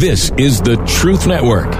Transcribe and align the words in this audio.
This 0.00 0.30
is 0.38 0.62
the 0.62 0.76
Truth 0.86 1.26
Network. 1.26 1.70
The 1.70 1.76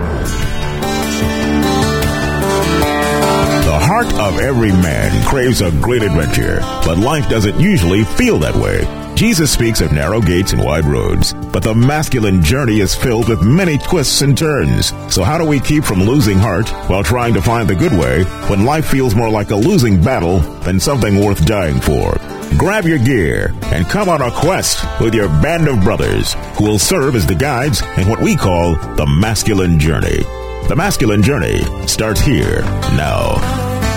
heart 3.80 4.12
of 4.16 4.38
every 4.38 4.72
man 4.72 5.24
craves 5.24 5.62
a 5.62 5.70
great 5.80 6.02
adventure, 6.02 6.58
but 6.84 6.98
life 6.98 7.30
doesn't 7.30 7.58
usually 7.58 8.04
feel 8.04 8.38
that 8.40 8.54
way. 8.54 8.84
Jesus 9.14 9.50
speaks 9.50 9.80
of 9.80 9.92
narrow 9.92 10.20
gates 10.20 10.52
and 10.52 10.62
wide 10.62 10.84
roads, 10.84 11.32
but 11.50 11.62
the 11.62 11.74
masculine 11.74 12.42
journey 12.42 12.80
is 12.80 12.94
filled 12.94 13.26
with 13.26 13.40
many 13.40 13.78
twists 13.78 14.20
and 14.20 14.36
turns. 14.36 14.92
So 15.10 15.24
how 15.24 15.38
do 15.38 15.46
we 15.46 15.58
keep 15.58 15.84
from 15.84 16.02
losing 16.02 16.38
heart 16.38 16.68
while 16.90 17.02
trying 17.02 17.32
to 17.32 17.40
find 17.40 17.70
the 17.70 17.74
good 17.74 17.92
way 17.92 18.24
when 18.50 18.66
life 18.66 18.84
feels 18.84 19.14
more 19.14 19.30
like 19.30 19.50
a 19.50 19.56
losing 19.56 19.98
battle 19.98 20.40
than 20.60 20.78
something 20.78 21.24
worth 21.24 21.46
dying 21.46 21.80
for? 21.80 22.39
Grab 22.58 22.84
your 22.84 22.98
gear 22.98 23.54
and 23.64 23.86
come 23.88 24.08
on 24.08 24.20
a 24.20 24.30
quest 24.30 24.84
with 25.00 25.14
your 25.14 25.28
band 25.28 25.68
of 25.68 25.82
brothers 25.82 26.34
who 26.56 26.64
will 26.64 26.78
serve 26.78 27.14
as 27.14 27.26
the 27.26 27.34
guides 27.34 27.82
in 27.96 28.08
what 28.08 28.20
we 28.20 28.36
call 28.36 28.74
the 28.96 29.06
masculine 29.06 29.78
journey. 29.78 30.22
The 30.68 30.74
masculine 30.76 31.22
journey 31.22 31.62
starts 31.86 32.20
here 32.20 32.60
now. 32.96 33.34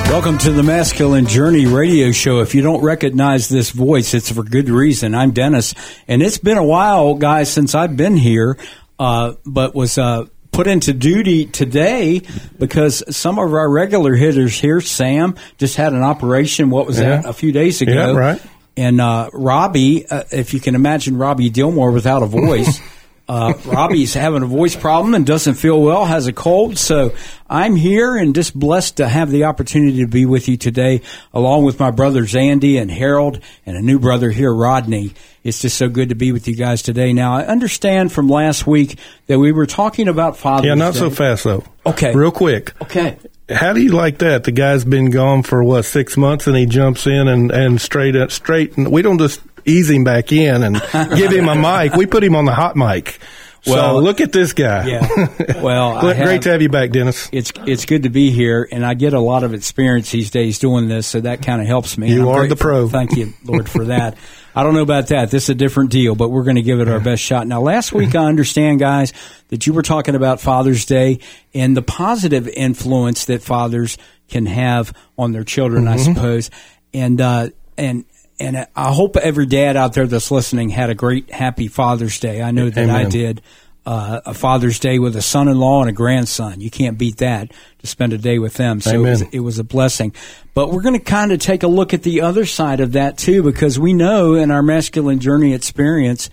Welcome 0.09 0.37
to 0.39 0.51
the 0.51 0.63
Masculine 0.63 1.25
Journey 1.25 1.65
radio 1.65 2.11
show. 2.11 2.41
If 2.41 2.53
you 2.53 2.61
don't 2.61 2.83
recognize 2.83 3.49
this 3.49 3.71
voice, 3.71 4.13
it's 4.13 4.31
for 4.31 4.43
good 4.43 4.69
reason. 4.69 5.15
I'm 5.15 5.31
Dennis, 5.31 5.73
and 6.07 6.21
it's 6.21 6.37
been 6.37 6.57
a 6.57 6.63
while, 6.63 7.15
guys, 7.15 7.51
since 7.51 7.73
I've 7.73 7.97
been 7.97 8.17
here, 8.17 8.57
uh, 8.99 9.33
but 9.45 9.73
was 9.73 9.97
uh, 9.97 10.25
put 10.53 10.67
into 10.67 10.93
duty 10.93 11.45
today 11.45 12.21
because 12.59 13.03
some 13.15 13.39
of 13.39 13.53
our 13.53 13.69
regular 13.69 14.13
hitters 14.15 14.57
here, 14.59 14.79
Sam, 14.81 15.35
just 15.57 15.75
had 15.75 15.93
an 15.93 16.03
operation. 16.03 16.69
What 16.69 16.87
was 16.87 16.99
Yeah. 16.99 17.17
that? 17.21 17.25
A 17.25 17.33
few 17.33 17.51
days 17.51 17.81
ago. 17.81 17.91
Yeah, 17.91 18.11
right. 18.17 18.41
And 18.77 19.01
uh, 19.01 19.29
Robbie, 19.33 20.07
uh, 20.07 20.23
if 20.31 20.53
you 20.53 20.59
can 20.59 20.75
imagine 20.75 21.17
Robbie 21.17 21.49
Dilmore 21.51 21.91
without 21.93 22.23
a 22.23 22.25
voice, 22.27 22.79
uh, 23.33 23.53
Robbie's 23.65 24.13
having 24.13 24.43
a 24.43 24.45
voice 24.45 24.75
problem 24.75 25.15
and 25.15 25.25
doesn't 25.25 25.55
feel 25.55 25.81
well, 25.81 26.05
has 26.05 26.27
a 26.27 26.33
cold. 26.33 26.77
So 26.77 27.15
I'm 27.49 27.75
here 27.75 28.15
and 28.15 28.35
just 28.35 28.57
blessed 28.57 28.97
to 28.97 29.07
have 29.07 29.31
the 29.31 29.45
opportunity 29.45 30.01
to 30.01 30.07
be 30.07 30.25
with 30.27 30.47
you 30.47 30.55
today, 30.55 31.01
along 31.33 31.63
with 31.65 31.79
my 31.79 31.89
brothers 31.89 32.35
Andy 32.35 32.77
and 32.77 32.91
Harold 32.91 33.39
and 33.65 33.75
a 33.75 33.81
new 33.81 33.97
brother 33.97 34.29
here, 34.29 34.53
Rodney. 34.53 35.13
It's 35.43 35.61
just 35.61 35.77
so 35.77 35.89
good 35.89 36.09
to 36.09 36.15
be 36.15 36.31
with 36.31 36.47
you 36.47 36.55
guys 36.55 36.83
today. 36.83 37.11
Now, 37.11 37.35
I 37.37 37.45
understand 37.47 38.11
from 38.11 38.29
last 38.29 38.67
week 38.67 38.99
that 39.25 39.39
we 39.39 39.51
were 39.51 39.65
talking 39.65 40.07
about 40.07 40.37
Father's 40.37 40.67
Yeah, 40.67 40.75
not 40.75 40.93
Day. 40.93 40.99
so 40.99 41.09
fast 41.09 41.43
though. 41.43 41.63
Okay. 41.87 42.13
Real 42.13 42.31
quick. 42.31 42.79
Okay. 42.83 43.17
How 43.49 43.73
do 43.73 43.81
you 43.81 43.91
like 43.93 44.19
that? 44.19 44.43
The 44.45 44.51
guy's 44.53 44.85
been 44.85 45.09
gone 45.09 45.43
for 45.43 45.63
what 45.63 45.83
six 45.85 46.15
months, 46.15 46.45
and 46.47 46.55
he 46.55 46.65
jumps 46.65 47.07
in 47.07 47.27
and 47.27 47.51
and 47.51 47.81
straight 47.81 48.15
up 48.15 48.31
straight. 48.31 48.77
And 48.77 48.89
we 48.89 49.01
don't 49.01 49.17
just 49.17 49.41
ease 49.65 49.89
him 49.89 50.03
back 50.03 50.31
in 50.31 50.63
and 50.63 50.75
give 51.15 51.31
him 51.31 51.47
a 51.49 51.55
mic. 51.55 51.93
We 51.95 52.05
put 52.05 52.23
him 52.23 52.35
on 52.35 52.45
the 52.45 52.53
hot 52.53 52.75
mic. 52.75 53.19
Well, 53.65 53.95
so 53.99 54.03
look 54.03 54.19
at 54.19 54.33
this 54.33 54.51
guy. 54.51 54.87
Yeah. 54.87 55.27
Well, 55.63 55.93
I 55.97 56.01
Great 56.01 56.17
have- 56.17 56.41
to 56.41 56.49
have 56.51 56.61
you 56.61 56.67
back, 56.67 56.91
Dennis. 56.91 57.29
it's 57.31 57.53
it's 57.65 57.85
good 57.85 58.03
to 58.03 58.09
be 58.09 58.29
here, 58.31 58.67
and 58.69 58.85
I 58.85 58.93
get 58.95 59.13
a 59.13 59.19
lot 59.21 59.43
of 59.45 59.53
experience 59.53 60.11
these 60.11 60.29
days 60.29 60.59
doing 60.59 60.89
this, 60.89 61.07
so 61.07 61.21
that 61.21 61.41
kind 61.41 61.61
of 61.61 61.67
helps 61.67 61.97
me. 61.97 62.11
You 62.11 62.29
I'm 62.29 62.35
are 62.39 62.47
the 62.47 62.57
pro. 62.57 62.89
Thank 62.89 63.15
you, 63.15 63.33
Lord, 63.45 63.69
for 63.69 63.85
that. 63.85 64.17
I 64.53 64.63
don't 64.63 64.73
know 64.73 64.81
about 64.81 65.07
that. 65.07 65.31
This 65.31 65.43
is 65.43 65.49
a 65.51 65.55
different 65.55 65.91
deal, 65.91 66.15
but 66.15 66.27
we're 66.29 66.43
going 66.43 66.57
to 66.57 66.61
give 66.61 66.81
it 66.81 66.89
our 66.89 66.99
best 66.99 67.23
shot. 67.23 67.47
Now, 67.47 67.61
last 67.61 67.93
week 67.93 68.13
I 68.15 68.25
understand, 68.25 68.79
guys, 68.81 69.13
that 69.47 69.65
you 69.65 69.71
were 69.71 69.81
talking 69.81 70.15
about 70.15 70.41
Father's 70.41 70.83
Day 70.85 71.19
and 71.53 71.77
the 71.77 71.81
positive 71.81 72.49
influence 72.49 73.25
that 73.25 73.41
fathers 73.41 73.97
can 74.27 74.45
have 74.45 74.91
on 75.17 75.31
their 75.31 75.45
children, 75.45 75.87
I 75.87 75.95
Mm-hmm. 75.95 76.13
suppose, 76.15 76.49
and 76.93 77.21
uh, 77.21 77.49
and. 77.77 78.03
And 78.43 78.67
I 78.75 78.93
hope 78.93 79.15
every 79.15 79.45
dad 79.45 79.77
out 79.77 79.93
there 79.93 80.05
that's 80.05 80.29
listening 80.29 80.69
had 80.69 80.89
a 80.89 80.95
great, 80.95 81.31
happy 81.31 81.67
Father's 81.67 82.19
Day. 82.19 82.41
I 82.41 82.51
know 82.51 82.69
that 82.69 82.89
I 82.89 83.05
did 83.05 83.41
uh, 83.85 84.21
a 84.25 84.33
Father's 84.33 84.79
Day 84.79 84.99
with 84.99 85.15
a 85.15 85.21
son-in-law 85.21 85.81
and 85.81 85.89
a 85.89 85.93
grandson. 85.93 86.59
You 86.59 86.69
can't 86.69 86.97
beat 86.97 87.17
that 87.17 87.51
to 87.79 87.87
spend 87.87 88.13
a 88.13 88.17
day 88.17 88.39
with 88.39 88.55
them. 88.55 88.81
So 88.81 88.91
it 88.91 88.97
was, 88.97 89.21
it 89.21 89.39
was 89.39 89.59
a 89.59 89.63
blessing. 89.63 90.13
But 90.53 90.71
we're 90.71 90.81
going 90.81 90.99
to 90.99 91.03
kind 91.03 91.31
of 91.31 91.39
take 91.39 91.63
a 91.63 91.67
look 91.67 91.93
at 91.93 92.03
the 92.03 92.21
other 92.21 92.45
side 92.45 92.79
of 92.81 92.93
that 92.93 93.17
too, 93.17 93.43
because 93.43 93.79
we 93.79 93.93
know 93.93 94.35
in 94.35 94.51
our 94.51 94.61
masculine 94.61 95.19
journey 95.19 95.53
experience 95.53 96.29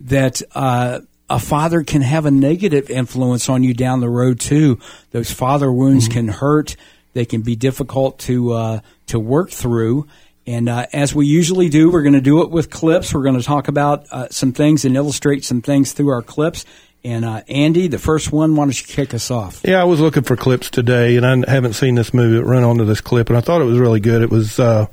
that 0.00 0.42
uh, 0.54 1.00
a 1.30 1.38
father 1.38 1.82
can 1.82 2.02
have 2.02 2.26
a 2.26 2.30
negative 2.30 2.90
influence 2.90 3.48
on 3.48 3.62
you 3.62 3.72
down 3.74 4.00
the 4.00 4.10
road 4.10 4.38
too. 4.38 4.78
Those 5.12 5.30
father 5.30 5.72
wounds 5.72 6.08
can 6.08 6.28
hurt. 6.28 6.76
They 7.14 7.24
can 7.24 7.42
be 7.42 7.56
difficult 7.56 8.18
to 8.20 8.52
uh, 8.52 8.80
to 9.06 9.20
work 9.20 9.50
through. 9.50 10.06
And 10.46 10.68
uh, 10.68 10.86
as 10.92 11.14
we 11.14 11.26
usually 11.26 11.68
do, 11.68 11.90
we're 11.90 12.02
going 12.02 12.14
to 12.14 12.20
do 12.20 12.42
it 12.42 12.50
with 12.50 12.70
clips. 12.70 13.14
We're 13.14 13.22
going 13.22 13.38
to 13.38 13.42
talk 13.42 13.68
about 13.68 14.06
uh, 14.10 14.28
some 14.30 14.52
things 14.52 14.84
and 14.84 14.96
illustrate 14.96 15.44
some 15.44 15.62
things 15.62 15.92
through 15.92 16.10
our 16.10 16.22
clips. 16.22 16.64
And 17.02 17.24
uh, 17.24 17.42
Andy, 17.48 17.88
the 17.88 17.98
first 17.98 18.32
one, 18.32 18.56
why 18.56 18.64
don't 18.64 18.80
you 18.80 18.86
kick 18.86 19.12
us 19.12 19.30
off? 19.30 19.60
Yeah, 19.64 19.80
I 19.80 19.84
was 19.84 20.00
looking 20.00 20.22
for 20.22 20.36
clips 20.36 20.70
today, 20.70 21.16
and 21.16 21.26
I 21.26 21.50
haven't 21.50 21.74
seen 21.74 21.94
this 21.94 22.14
movie. 22.14 22.38
It 22.38 22.46
run 22.46 22.64
onto 22.64 22.84
this 22.84 23.02
clip, 23.02 23.28
and 23.28 23.36
I 23.36 23.42
thought 23.42 23.60
it 23.60 23.66
was 23.66 23.78
really 23.78 24.00
good. 24.00 24.22
It 24.22 24.30
was, 24.30 24.58
uh, 24.58 24.86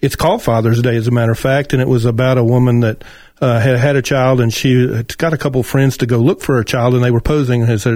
it's 0.00 0.16
called 0.16 0.42
Father's 0.42 0.82
Day, 0.82 0.96
as 0.96 1.06
a 1.06 1.10
matter 1.10 1.32
of 1.32 1.38
fact, 1.38 1.72
and 1.72 1.80
it 1.80 1.88
was 1.88 2.04
about 2.04 2.36
a 2.36 2.44
woman 2.44 2.80
that 2.80 3.02
uh, 3.40 3.60
had 3.60 3.78
had 3.78 3.96
a 3.96 4.02
child, 4.02 4.40
and 4.40 4.52
she 4.52 4.86
got 5.16 5.32
a 5.32 5.38
couple 5.38 5.62
friends 5.62 5.96
to 5.98 6.06
go 6.06 6.18
look 6.18 6.42
for 6.42 6.56
her 6.56 6.64
child, 6.64 6.94
and 6.94 7.02
they 7.02 7.10
were 7.10 7.20
posing 7.20 7.62
as 7.62 7.86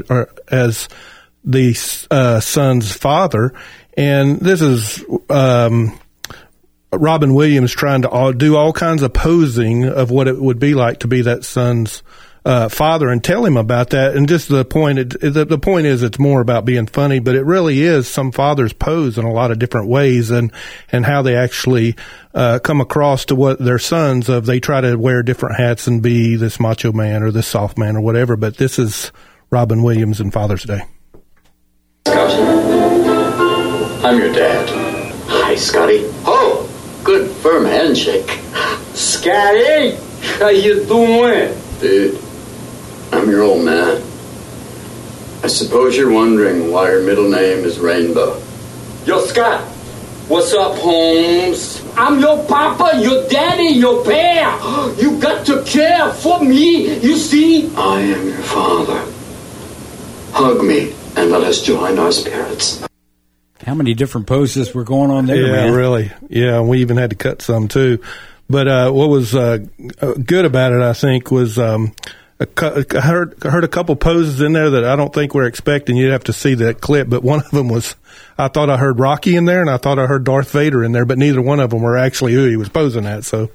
as 0.49 0.89
the 1.45 2.07
uh, 2.11 2.41
son's 2.41 2.93
father. 2.93 3.53
And 3.97 4.41
this 4.41 4.63
is 4.63 5.05
um, 5.29 5.99
Robin 6.93 7.35
Williams 7.35 7.73
trying 7.73 8.03
to 8.03 8.09
all, 8.09 8.33
do 8.33 8.57
all 8.57 8.73
kinds 8.73 9.03
of 9.03 9.13
posing 9.13 9.85
of 9.85 10.11
what 10.11 10.29
it 10.29 10.41
would 10.41 10.59
be 10.59 10.75
like 10.75 11.01
to 11.01 11.09
be 11.09 11.23
that 11.23 11.45
son's 11.45 12.03
uh, 12.45 12.69
father 12.69 13.11
and 13.11 13.23
tell 13.23 13.45
him 13.45 13.59
about 13.59 13.91
that. 13.91 14.17
And 14.17 14.27
just 14.27 14.49
the 14.49 14.65
point, 14.65 14.99
it, 14.99 15.21
the, 15.21 15.45
the 15.45 15.59
point 15.59 15.87
is, 15.87 16.03
it's 16.03 16.19
more 16.19 16.41
about 16.41 16.65
being 16.65 16.87
funny, 16.87 17.19
but 17.19 17.35
it 17.35 17.45
really 17.45 17.83
is. 17.83 18.09
Some 18.09 18.33
fathers 18.33 18.73
pose 18.73 19.19
in 19.19 19.27
a 19.27 19.33
lot 19.33 19.51
of 19.51 19.59
different 19.59 19.89
ways, 19.89 20.31
and 20.31 20.51
and 20.91 21.05
how 21.05 21.21
they 21.21 21.37
actually 21.37 21.97
uh, 22.35 22.59
come 22.61 22.81
across 22.81 23.27
to 23.27 23.35
what 23.35 23.59
their 23.59 23.79
sons 23.79 24.31
of. 24.31 24.47
They 24.47 24.61
try 24.61 24.81
to 24.81 24.97
wear 24.97 25.23
different 25.23 25.57
hats 25.57 25.87
and 25.87 26.03
be 26.03 26.37
this 26.37 26.59
macho 26.59 26.93
man 26.93 27.23
or 27.23 27.31
this 27.31 27.47
soft 27.47 27.77
man 27.77 27.97
or 27.97 28.01
whatever. 28.01 28.37
But 28.37 28.57
this 28.57 28.79
is 28.79 29.13
Robin 29.51 29.83
Williams 29.83 30.21
and 30.21 30.33
Father's 30.33 30.65
Day. 30.65 30.81
Scott, 32.07 32.31
I'm 34.05 34.19
your 34.19 34.33
dad. 34.33 34.71
Hi, 35.29 35.55
Scotty. 35.55 36.05
Oh, 36.25 36.68
good 37.09 37.31
firm 37.37 37.65
handshake. 37.65 38.29
Scotty, 38.93 39.97
how 40.39 40.51
you 40.51 40.85
doing? 40.85 41.57
Dude, 41.81 42.21
I'm 43.11 43.31
your 43.31 43.45
old 43.45 43.65
man. 43.65 44.03
I 45.43 45.47
suppose 45.47 45.97
you're 45.97 46.13
wondering 46.13 46.71
why 46.71 46.91
your 46.91 47.03
middle 47.07 47.31
name 47.31 47.65
is 47.65 47.79
Rainbow. 47.79 48.39
Yo, 49.07 49.25
Scott, 49.25 49.63
what's 50.29 50.53
up, 50.53 50.77
Holmes? 50.77 51.83
I'm 51.97 52.21
your 52.21 52.45
papa, 52.45 53.01
your 53.01 53.27
daddy, 53.29 53.69
your 53.69 54.05
bear. 54.05 54.55
You 54.99 55.19
got 55.19 55.47
to 55.47 55.63
care 55.63 56.13
for 56.13 56.45
me, 56.45 56.99
you 56.99 57.17
see? 57.17 57.75
I 57.75 58.01
am 58.01 58.29
your 58.29 58.43
father. 58.43 59.01
Hug 60.33 60.63
me 60.63 60.93
and 61.17 61.31
let 61.31 61.43
us 61.43 61.63
join 61.63 61.99
our 61.99 62.13
spirits. 62.13 62.87
How 63.65 63.75
many 63.75 63.95
different 63.95 64.27
poses 64.27 64.73
were 64.75 64.85
going 64.85 65.11
on 65.11 65.27
there, 65.27 65.37
yeah, 65.45 65.53
man? 65.53 65.75
really. 65.75 66.13
Yeah, 66.29 66.61
we 66.61 66.81
even 66.81 66.97
had 66.97 67.11
to 67.11 67.17
cut 67.17 67.43
some 67.43 67.69
too. 67.69 68.01
But 68.49 68.69
uh, 68.69 68.91
what 68.91 69.09
was 69.11 69.35
uh, 69.35 69.59
uh, 70.01 70.15
good 70.15 70.45
about 70.45 70.73
it, 70.73 70.81
I 70.81 70.93
think, 70.95 71.31
was 71.31 71.59
um, 71.59 71.93
a 72.41 72.47
cou- 72.47 72.85
I 72.97 73.01
heard 73.01 73.45
I 73.45 73.51
heard 73.51 73.65
a 73.65 73.69
couple 73.69 73.95
poses 73.97 74.41
in 74.41 74.53
there 74.53 74.71
that 74.71 74.85
I 74.85 74.97
don't 74.97 75.13
think 75.13 75.35
we're 75.35 75.47
expecting. 75.47 75.97
You'd 75.97 76.13
have 76.13 76.25
to 76.25 76.33
see 76.33 76.55
that 76.55 76.81
clip, 76.81 77.11
but 77.11 77.23
one 77.23 77.41
of 77.41 77.51
them 77.51 77.69
was 77.69 77.95
I 78.39 78.49
thought 78.49 78.71
I 78.71 78.77
heard 78.77 79.01
Rocky 79.01 79.37
in 79.37 79.45
there, 79.45 79.61
and 79.61 79.69
I 79.69 79.77
thought 79.77 79.99
I 79.99 80.07
heard 80.07 80.25
Darth 80.25 80.51
Vader 80.53 80.83
in 80.85 80.93
there, 80.93 81.05
but 81.05 81.19
neither 81.19 81.43
one 81.43 81.61
of 81.61 81.71
them 81.71 81.83
were 81.83 81.99
actually 81.99 82.33
who 82.35 82.49
he 82.49 82.57
was 82.57 82.69
posing 82.69 83.05
at. 83.07 83.25
So 83.25 83.51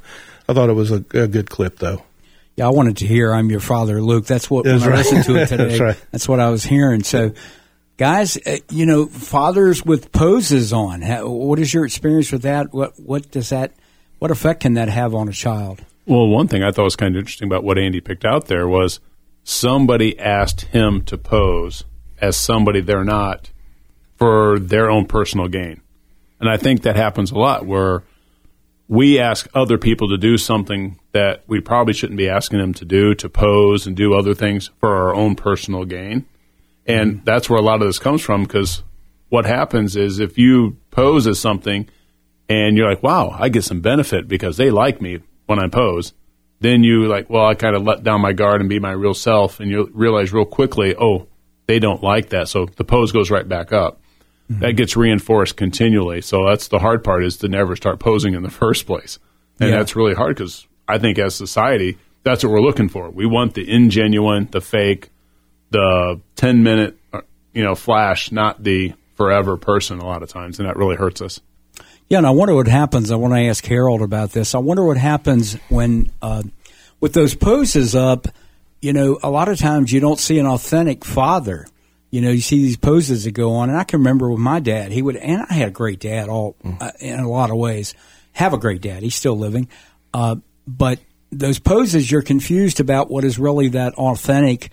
I 0.48 0.54
thought 0.54 0.70
it 0.70 0.74
was 0.74 0.92
a, 0.92 0.98
a 1.14 1.28
good 1.28 1.50
clip, 1.50 1.78
though. 1.80 2.04
Yeah, 2.56 2.68
I 2.68 2.70
wanted 2.70 2.98
to 2.98 3.08
hear 3.08 3.34
"I'm 3.34 3.50
Your 3.50 3.62
Father, 3.62 4.00
Luke." 4.02 4.28
That's 4.28 4.48
what 4.50 4.66
when 4.66 4.78
That's 4.80 4.92
I 4.92 4.96
listened 4.96 5.24
to 5.26 5.36
it 5.38 5.48
today. 5.48 5.68
That's 5.70 5.80
right. 5.80 6.06
That's 6.12 6.28
what 6.30 6.40
I 6.40 6.50
was 6.50 6.64
hearing. 6.64 7.04
So, 7.04 7.34
guys, 8.04 8.36
uh, 8.46 8.58
you 8.70 8.86
know, 8.86 9.06
fathers 9.06 9.86
with 9.86 10.12
poses 10.12 10.74
on. 10.74 11.02
ha- 11.02 11.26
What 11.26 11.58
is 11.58 11.74
your 11.74 11.86
experience 11.86 12.34
with 12.34 12.42
that? 12.42 12.74
What 12.74 13.00
what 13.00 13.32
does 13.32 13.48
that? 13.48 13.72
What 14.20 14.30
effect 14.30 14.60
can 14.60 14.74
that 14.74 14.90
have 14.90 15.16
on 15.16 15.30
a 15.30 15.32
child? 15.32 15.86
Well, 16.06 16.28
one 16.28 16.50
thing 16.50 16.64
I 16.64 16.72
thought 16.72 16.84
was 16.84 16.98
kind 16.98 17.16
of 17.16 17.20
interesting 17.20 17.48
about 17.48 17.64
what 17.64 17.78
Andy 17.78 18.02
picked 18.02 18.26
out 18.26 18.48
there 18.48 18.68
was 18.68 19.00
somebody 19.46 20.20
asked 20.20 20.62
him 20.62 21.02
to 21.04 21.18
pose 21.18 21.86
as 22.20 22.36
somebody 22.36 22.82
they're 22.82 23.06
not 23.06 23.52
for 24.18 24.60
their 24.60 24.92
own 24.92 25.06
personal 25.06 25.48
gain. 25.48 25.80
And 26.42 26.50
I 26.50 26.58
think 26.58 26.82
that 26.82 26.98
happens 26.98 27.32
a 27.32 27.38
lot 27.38 27.66
where 27.66 28.04
we 28.90 29.18
ask 29.18 29.48
other 29.54 29.78
people 29.78 30.10
to 30.10 30.18
do 30.18 30.38
something 30.38 31.00
that 31.14 31.44
we 31.48 31.62
probably 31.62 31.94
shouldn't 31.94 32.18
be 32.18 32.28
asking 32.28 32.60
them 32.60 32.74
to 32.74 32.84
do, 32.86 33.16
to 33.16 33.30
pose 33.30 33.88
and 33.88 33.96
do 33.96 34.14
other 34.14 34.34
things 34.34 34.72
for 34.82 34.94
our 34.94 35.16
own 35.16 35.36
personal 35.36 35.86
gain. 35.86 36.26
And 36.86 37.24
that's 37.24 37.50
where 37.50 37.60
a 37.60 37.64
lot 37.64 37.82
of 37.82 37.88
this 37.88 38.00
comes 38.00 38.22
from 38.22 38.44
because 38.44 38.84
what 39.30 39.46
happens 39.46 39.96
is 39.96 40.20
if 40.20 40.38
you 40.38 40.78
pose 40.92 41.28
as 41.28 41.40
something 41.40 41.90
and 42.50 42.78
you're 42.78 42.90
like, 42.90 43.04
wow, 43.04 43.36
I 43.38 43.50
get 43.50 43.64
some 43.64 43.82
benefit 43.82 44.28
because 44.28 44.58
they 44.58 44.70
like 44.70 45.02
me 45.02 45.20
when 45.46 45.60
I 45.60 45.68
pose, 45.68 46.14
then 46.60 46.84
you 46.84 47.08
like, 47.08 47.30
well, 47.30 47.46
I 47.46 47.56
kind 47.56 47.76
of 47.76 47.84
let 47.84 48.04
down 48.04 48.22
my 48.22 48.34
guard 48.34 48.62
and 48.62 48.70
be 48.70 48.80
my 48.80 48.92
real 48.92 49.14
self, 49.14 49.60
and 49.60 49.70
you 49.70 49.90
realize 49.94 50.32
real 50.32 50.46
quickly, 50.46 50.96
oh, 50.96 51.28
they 51.68 51.80
don't 51.80 52.02
like 52.02 52.30
that, 52.30 52.48
so 52.48 52.66
the 52.66 52.84
pose 52.84 53.12
goes 53.12 53.30
right 53.30 53.48
back 53.48 53.74
up. 53.74 54.02
Mm-hmm. 54.50 54.62
That 54.62 54.74
gets 54.74 54.96
reinforced 54.96 55.58
continually. 55.58 56.22
So 56.22 56.46
that's 56.46 56.68
the 56.68 56.80
hard 56.80 57.04
part 57.04 57.24
is 57.24 57.38
to 57.38 57.48
never 57.48 57.76
start 57.76 58.00
posing 58.00 58.34
in 58.34 58.44
the 58.44 58.50
first 58.64 58.86
place, 58.86 59.20
and 59.60 59.70
yeah. 59.70 59.78
that's 59.78 59.96
really 59.96 60.14
hard 60.14 60.38
because 60.38 60.68
I 60.88 61.00
think 61.00 61.20
as 61.20 61.36
society, 61.36 61.98
that's 62.24 62.44
what 62.44 62.52
we're 62.52 62.62
looking 62.62 62.90
for. 62.90 63.10
We 63.10 63.26
want 63.26 63.56
the 63.56 63.66
ingenuine, 63.66 64.50
the 64.52 64.62
fake, 64.62 65.10
the 65.74 66.22
ten 66.38 66.64
minute, 66.64 66.98
uh, 67.12 67.22
you 67.52 67.64
know, 67.64 67.76
flash, 67.76 68.32
not 68.32 68.64
the 68.64 68.94
forever 69.16 69.58
person. 69.58 70.00
A 70.00 70.06
lot 70.06 70.24
of 70.24 70.30
times, 70.30 70.60
and 70.60 70.70
that 70.70 70.78
really 70.78 70.96
hurts 70.96 71.22
us. 71.22 71.42
Yeah, 72.10 72.20
and 72.20 72.28
I 72.28 72.32
wonder 72.32 72.56
what 72.56 72.68
happens. 72.68 73.12
I 73.12 73.16
want 73.16 73.34
to 73.34 73.42
ask 73.42 73.66
Harold 73.66 74.02
about 74.02 74.32
this. 74.32 74.56
I 74.56 74.60
wonder 74.60 74.84
what 74.84 74.98
happens 74.98 75.54
when, 75.70 76.12
uh, 76.22 76.44
with 77.00 77.14
those 77.14 77.34
poses 77.34 77.96
up, 77.96 78.28
you 78.82 78.94
know, 78.94 79.18
a 79.24 79.30
lot 79.30 79.50
of 79.50 79.58
times 79.58 79.92
you 79.92 80.00
don't 80.00 80.20
see 80.20 80.38
an 80.38 80.46
authentic 80.46 81.04
father. 81.04 81.66
You 82.12 82.22
know, 82.22 82.30
you 82.30 82.42
see 82.42 82.62
these 82.62 82.78
poses 82.78 83.24
that 83.24 83.32
go 83.32 83.54
on, 83.54 83.70
and 83.70 83.78
I 83.78 83.84
can 83.84 84.00
remember 84.00 84.30
with 84.30 84.40
my 84.40 84.60
dad, 84.60 84.92
he 84.92 85.02
would, 85.02 85.16
and 85.16 85.44
I 85.50 85.54
had 85.54 85.70
a 85.70 85.72
great 85.72 86.00
dad, 86.00 86.30
all 86.30 86.56
mm. 86.64 86.80
uh, 86.80 86.92
in 87.00 87.20
a 87.20 87.30
lot 87.30 87.50
of 87.50 87.58
ways. 87.58 87.96
Have 88.34 88.54
a 88.54 88.58
great 88.58 88.82
dad; 88.82 89.02
he's 89.04 89.16
still 89.16 89.38
living, 89.38 89.68
uh, 90.14 90.36
but 90.68 91.00
those 91.32 91.60
poses, 91.60 92.12
you're 92.12 92.22
confused 92.22 92.80
about 92.80 93.10
what 93.10 93.24
is 93.24 93.40
really 93.40 93.70
that 93.70 93.96
authentic 93.96 94.72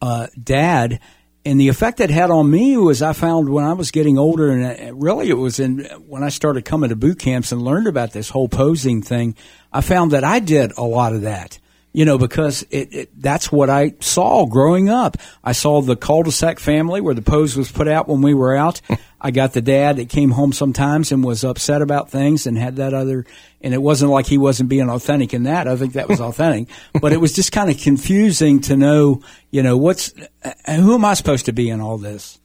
uh, 0.00 0.28
dad 0.42 1.00
and 1.44 1.58
the 1.58 1.68
effect 1.68 2.00
it 2.00 2.10
had 2.10 2.30
on 2.30 2.50
me 2.50 2.76
was 2.76 3.00
I 3.00 3.14
found 3.14 3.48
when 3.48 3.64
I 3.64 3.72
was 3.72 3.90
getting 3.90 4.18
older, 4.18 4.50
and 4.50 5.02
really 5.02 5.30
it 5.30 5.38
was 5.38 5.58
in 5.58 5.84
when 6.06 6.22
I 6.22 6.28
started 6.28 6.66
coming 6.66 6.90
to 6.90 6.96
boot 6.96 7.18
camps 7.18 7.52
and 7.52 7.62
learned 7.62 7.86
about 7.86 8.12
this 8.12 8.28
whole 8.28 8.48
posing 8.48 9.00
thing. 9.00 9.34
I 9.72 9.80
found 9.80 10.10
that 10.10 10.24
I 10.24 10.40
did 10.40 10.72
a 10.76 10.82
lot 10.82 11.14
of 11.14 11.22
that 11.22 11.58
you 11.92 12.04
know, 12.04 12.18
because 12.18 12.62
it, 12.70 12.94
it, 12.94 13.10
that's 13.20 13.50
what 13.50 13.70
I 13.70 13.94
saw 14.00 14.46
growing 14.46 14.88
up. 14.88 15.16
I 15.42 15.52
saw 15.52 15.80
the 15.80 15.96
cul-de-sac 15.96 16.58
family 16.58 17.00
where 17.00 17.14
the 17.14 17.22
pose 17.22 17.56
was 17.56 17.72
put 17.72 17.88
out 17.88 18.08
when 18.08 18.20
we 18.20 18.34
were 18.34 18.54
out. 18.54 18.80
I 19.20 19.30
got 19.30 19.52
the 19.52 19.62
dad 19.62 19.96
that 19.96 20.08
came 20.08 20.30
home 20.30 20.52
sometimes 20.52 21.10
and 21.10 21.24
was 21.24 21.42
upset 21.42 21.82
about 21.82 22.10
things 22.10 22.46
and 22.46 22.56
had 22.56 22.76
that 22.76 22.94
other, 22.94 23.26
and 23.60 23.74
it 23.74 23.82
wasn't 23.82 24.12
like 24.12 24.26
he 24.26 24.38
wasn't 24.38 24.68
being 24.68 24.88
authentic 24.88 25.34
in 25.34 25.44
that. 25.44 25.66
I 25.66 25.76
think 25.76 25.94
that 25.94 26.08
was 26.08 26.20
authentic, 26.20 26.68
but 27.00 27.12
it 27.12 27.20
was 27.20 27.32
just 27.32 27.50
kind 27.50 27.70
of 27.70 27.78
confusing 27.78 28.60
to 28.62 28.76
know, 28.76 29.22
you 29.50 29.62
know, 29.62 29.76
what's, 29.76 30.12
uh, 30.44 30.74
who 30.76 30.94
am 30.94 31.04
I 31.04 31.14
supposed 31.14 31.46
to 31.46 31.52
be 31.52 31.68
in 31.68 31.80
all 31.80 31.98
this? 31.98 32.38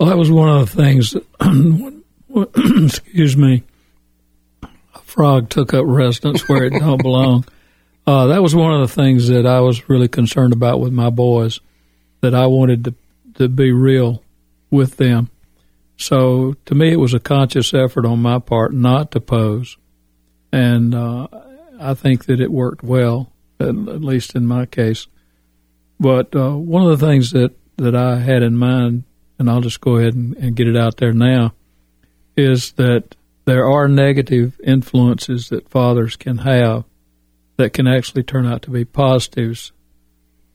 Well, 0.00 0.08
that 0.08 0.16
was 0.16 0.30
one 0.30 0.48
of 0.48 0.70
the 0.70 0.82
things 0.82 1.12
that, 1.12 1.24
excuse 2.84 3.36
me, 3.36 3.62
a 4.62 4.98
frog 5.04 5.50
took 5.50 5.74
up 5.74 5.84
residence 5.86 6.48
where 6.48 6.64
it 6.64 6.70
don't 6.70 7.02
belong. 7.02 7.44
Uh, 8.08 8.28
that 8.28 8.42
was 8.42 8.54
one 8.54 8.72
of 8.72 8.80
the 8.80 8.94
things 8.94 9.28
that 9.28 9.44
I 9.44 9.60
was 9.60 9.90
really 9.90 10.08
concerned 10.08 10.54
about 10.54 10.80
with 10.80 10.94
my 10.94 11.10
boys, 11.10 11.60
that 12.22 12.34
I 12.34 12.46
wanted 12.46 12.84
to 12.84 12.94
to 13.34 13.50
be 13.50 13.70
real 13.70 14.22
with 14.70 14.96
them. 14.96 15.28
So 15.98 16.54
to 16.64 16.74
me, 16.74 16.90
it 16.90 16.98
was 16.98 17.12
a 17.12 17.20
conscious 17.20 17.74
effort 17.74 18.06
on 18.06 18.22
my 18.22 18.38
part 18.38 18.72
not 18.72 19.10
to 19.10 19.20
pose, 19.20 19.76
and 20.50 20.94
uh, 20.94 21.28
I 21.78 21.92
think 21.92 22.24
that 22.24 22.40
it 22.40 22.50
worked 22.50 22.82
well, 22.82 23.30
at, 23.60 23.68
at 23.68 24.02
least 24.02 24.34
in 24.34 24.46
my 24.46 24.64
case. 24.64 25.06
But 26.00 26.34
uh, 26.34 26.52
one 26.52 26.90
of 26.90 26.98
the 26.98 27.06
things 27.06 27.32
that 27.32 27.54
that 27.76 27.94
I 27.94 28.20
had 28.20 28.42
in 28.42 28.56
mind, 28.56 29.04
and 29.38 29.50
I'll 29.50 29.60
just 29.60 29.82
go 29.82 29.96
ahead 29.96 30.14
and, 30.14 30.34
and 30.38 30.56
get 30.56 30.66
it 30.66 30.78
out 30.78 30.96
there 30.96 31.12
now, 31.12 31.52
is 32.38 32.72
that 32.72 33.16
there 33.44 33.70
are 33.70 33.86
negative 33.86 34.58
influences 34.64 35.50
that 35.50 35.68
fathers 35.68 36.16
can 36.16 36.38
have 36.38 36.84
that 37.58 37.72
can 37.72 37.86
actually 37.86 38.22
turn 38.22 38.46
out 38.46 38.62
to 38.62 38.70
be 38.70 38.84
positives 38.84 39.72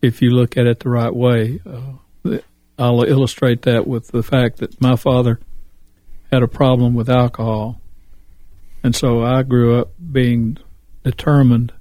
if 0.02 0.22
you 0.22 0.32
look 0.32 0.58
at 0.58 0.66
it 0.66 0.80
the 0.80 0.90
right 0.90 1.14
way. 1.14 1.60
Uh, 1.66 2.38
I'll 2.80 3.04
illustrate 3.04 3.62
that 3.64 3.86
with 3.86 4.08
the 4.08 4.24
fact 4.24 4.58
that 4.58 4.82
my 4.82 4.96
father 4.96 5.40
had 6.32 6.42
a 6.42 6.48
problem 6.48 6.96
with 6.96 7.10
alcohol, 7.10 7.80
and 8.82 8.96
so 8.96 9.24
I 9.24 9.44
grew 9.44 9.80
up 9.80 9.92
being 10.12 10.58
determined 11.04 11.72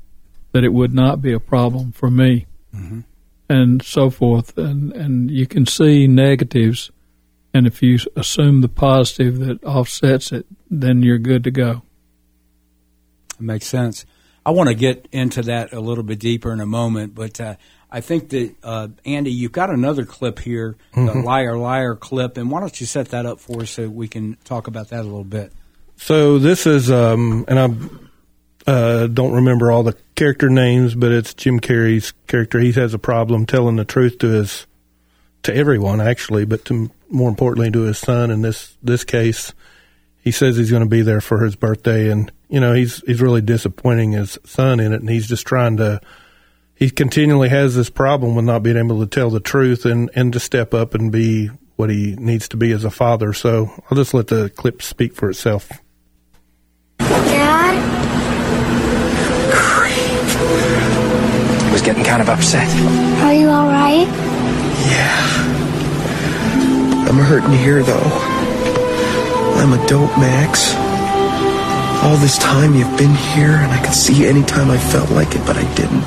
that 0.53 0.65
it 0.65 0.73
would 0.73 0.93
not 0.93 1.23
be 1.23 1.33
a 1.33 1.41
problem 1.41 1.93
for 1.93 2.11
me, 2.11 2.47
mm-hmm. 2.75 3.01
and 3.49 3.83
so 3.83 4.11
forth. 4.11 4.59
And 4.59 4.93
and 4.93 5.31
you 5.31 5.47
can 5.47 5.65
see 5.65 6.07
negatives, 6.07 6.91
and 7.55 7.67
if 7.67 7.81
you 7.83 7.99
assume 8.17 8.61
the 8.61 8.69
positive 8.69 9.39
that 9.39 9.65
offsets 9.65 10.33
it, 10.33 10.47
then 10.69 11.03
you're 11.03 11.19
good 11.19 11.45
to 11.45 11.51
go. 11.51 11.83
It 13.39 13.43
makes 13.43 13.67
sense. 13.67 14.05
I 14.45 14.51
want 14.51 14.69
to 14.69 14.75
get 14.75 15.07
into 15.13 15.43
that 15.43 15.73
a 15.73 15.81
little 15.81 16.05
bit 16.05 16.19
deeper 16.19 16.53
in 16.53 16.61
a 16.61 16.67
moment, 16.67 17.15
but 17.15 17.41
uh, 17.41 17.57
I 17.91 18.01
think 18.01 18.31
that 18.31 18.55
uh, 18.63 18.89
Andy, 19.05 19.31
you've 19.31 19.53
got 19.53 19.71
another 19.71 20.05
clip 20.05 20.39
here, 20.39 20.77
mm-hmm. 20.95 21.07
the 21.07 21.15
liar 21.15 21.57
liar 21.57 21.95
clip, 21.95 22.37
and 22.37 22.51
why 22.51 22.61
don't 22.61 22.81
you 22.81 22.87
set 22.87 23.11
that 23.11 23.27
up 23.27 23.39
for 23.39 23.63
us 23.63 23.71
so 23.71 23.89
we 23.89 24.09
can 24.09 24.37
talk 24.45 24.67
about 24.67 24.89
that 24.89 25.01
a 25.01 25.05
little 25.05 25.25
bit? 25.25 25.53
So 25.97 26.39
this 26.39 26.67
is, 26.67 26.91
um, 26.91 27.45
and 27.47 27.59
I 28.67 28.71
uh, 28.71 29.07
don't 29.07 29.35
remember 29.35 29.71
all 29.71 29.83
the 29.83 29.97
character 30.15 30.49
names, 30.49 30.95
but 30.95 31.13
it's 31.13 31.35
Jim 31.35 31.61
Carrey's 31.61 32.13
character. 32.27 32.59
He 32.59 32.73
has 32.73 32.95
a 32.95 32.99
problem 32.99 33.47
telling 33.47 33.77
the 33.77 33.85
truth 33.85 34.19
to 34.19 34.29
his 34.29 34.67
to 35.43 35.55
everyone, 35.55 36.01
actually, 36.01 36.45
but 36.45 36.65
to 36.67 36.91
more 37.11 37.29
importantly 37.29 37.71
to 37.71 37.83
his 37.83 37.99
son. 37.99 38.31
In 38.31 38.43
this 38.43 38.77
this 38.83 39.05
case, 39.05 39.53
he 40.23 40.31
says 40.31 40.57
he's 40.57 40.71
going 40.71 40.85
to 40.85 40.89
be 40.89 41.03
there 41.03 41.21
for 41.21 41.45
his 41.45 41.57
birthday, 41.57 42.11
and 42.11 42.31
you 42.53 42.61
know 42.61 42.75
he's 42.75 43.03
he's 43.07 43.23
really 43.23 43.41
disappointing 43.41 44.13
his 44.13 44.39
son 44.45 44.79
in 44.79 44.93
it, 44.93 45.01
and 45.01 45.09
he's 45.09 45.27
just 45.27 45.47
trying 45.47 45.79
to. 45.79 46.01
He 46.75 46.91
continually 46.91 47.49
has 47.49 47.75
this 47.75 47.89
problem 47.89 48.35
with 48.35 48.45
not 48.45 48.63
being 48.63 48.77
able 48.77 49.01
to 49.01 49.07
tell 49.07 49.31
the 49.31 49.41
truth 49.41 49.87
and 49.87 50.11
and 50.15 50.35
to 50.35 50.41
step 50.41 50.75
up 50.75 50.95
and 50.95 51.11
be 51.11 51.49
what 51.77 51.89
he 51.89 52.15
needs 52.17 52.49
to 52.49 52.59
be 52.59 52.73
as 52.73 52.85
a 52.85 52.91
father. 52.91 53.33
So 53.33 53.71
I'll 53.91 53.97
just 53.97 54.13
let 54.13 54.27
the 54.27 54.51
clip 54.51 54.83
speak 54.83 55.15
for 55.15 55.31
itself. 55.31 55.71
Dad. 56.99 57.73
Great. 59.51 59.97
I 61.69 61.73
was 61.73 61.81
getting 61.81 62.05
kind 62.05 62.21
of 62.21 62.29
upset. 62.29 62.69
Are 63.23 63.33
you 63.33 63.49
all 63.49 63.69
right? 63.69 64.07
Yeah. 64.91 65.49
I'm 67.09 67.17
hurting 67.17 67.57
here 67.59 67.83
though. 67.83 68.11
I'm 69.57 69.73
a 69.73 69.87
dope, 69.87 70.19
Max. 70.19 70.82
All 72.03 72.17
this 72.17 72.37
time 72.37 72.75
you've 72.75 72.97
been 72.99 73.15
here, 73.15 73.53
and 73.53 73.71
I 73.71 73.81
could 73.81 73.95
see 73.95 74.27
any 74.27 74.43
time 74.43 74.71
I 74.71 74.79
felt 74.79 75.11
like 75.11 75.37
it, 75.37 75.47
but 75.47 75.57
I 75.57 75.63
didn't. 75.75 76.07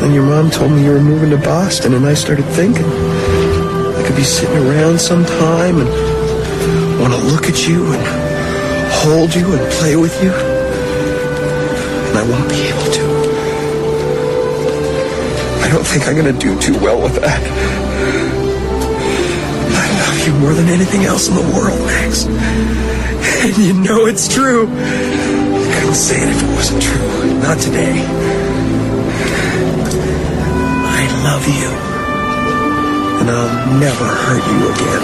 Then 0.00 0.12
your 0.12 0.24
mom 0.24 0.50
told 0.50 0.72
me 0.72 0.84
you 0.84 0.90
were 0.90 1.00
moving 1.00 1.30
to 1.30 1.36
Boston, 1.36 1.94
and 1.94 2.04
I 2.04 2.14
started 2.14 2.44
thinking 2.46 2.84
I 2.84 4.02
could 4.04 4.16
be 4.16 4.24
sitting 4.24 4.58
around 4.66 5.00
sometime 5.00 5.78
and 5.78 5.88
want 7.00 7.12
to 7.12 7.20
look 7.20 7.44
at 7.46 7.68
you 7.68 7.92
and 7.92 8.02
hold 9.02 9.32
you 9.32 9.46
and 9.52 9.72
play 9.74 9.94
with 9.94 10.20
you. 10.22 10.32
And 12.08 12.18
I 12.18 12.22
won't 12.28 12.48
be 12.48 12.62
able 12.66 12.90
to. 12.98 13.04
I 15.62 15.68
don't 15.70 15.86
think 15.86 16.08
I'm 16.08 16.16
going 16.16 16.32
to 16.34 16.38
do 16.38 16.58
too 16.60 16.76
well 16.80 17.00
with 17.00 17.14
that 17.20 17.40
I 19.74 19.86
love 20.02 20.26
you 20.26 20.34
more 20.40 20.52
than 20.52 20.68
anything 20.68 21.04
else 21.04 21.28
in 21.28 21.36
the 21.36 21.56
world, 21.56 21.78
Max. 21.86 22.26
And 23.42 23.58
you 23.66 23.72
know 23.72 24.06
it's 24.06 24.32
true. 24.32 24.68
I 24.70 25.74
couldn't 25.74 25.94
say 25.94 26.14
it 26.14 26.28
if 26.28 26.42
it 26.44 26.50
wasn't 26.54 26.80
true. 26.80 27.40
Not 27.42 27.58
today. 27.58 27.98
I 30.86 31.02
love 31.26 31.44
you. 31.50 31.70
And 33.18 33.28
I'll 33.28 33.80
never 33.80 34.06
hurt 34.06 34.44
you 34.46 34.70
again. 34.70 35.02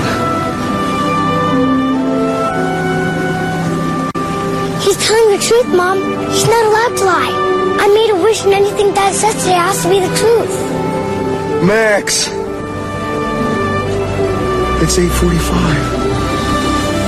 He's 4.83 4.99
telling 5.05 5.31
the 5.37 5.43
truth, 5.45 5.67
Mom. 5.75 5.99
He's 6.31 6.47
not 6.47 6.65
allowed 6.65 6.97
to 6.97 7.05
lie. 7.07 7.35
I 7.81 7.89
made 7.89 8.11
a 8.11 8.23
wish 8.23 8.45
and 8.45 8.55
anything 8.55 8.95
Dad 8.95 9.15
says 9.17 9.35
today 9.35 9.55
has 9.55 9.83
to 9.83 9.89
be 9.91 9.99
the 9.99 10.15
truth. 10.15 10.55
Max! 11.67 12.29
It's 14.81 14.97
8.45. 14.97 15.98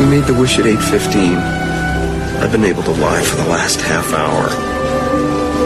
We 0.00 0.06
made 0.06 0.24
the 0.24 0.32
wish 0.32 0.58
at 0.58 0.64
8.15. 0.64 1.36
I've 2.40 2.50
been 2.50 2.64
able 2.64 2.82
to 2.84 2.90
lie 2.92 3.22
for 3.22 3.36
the 3.36 3.48
last 3.50 3.82
half 3.82 4.14
hour. 4.14 4.48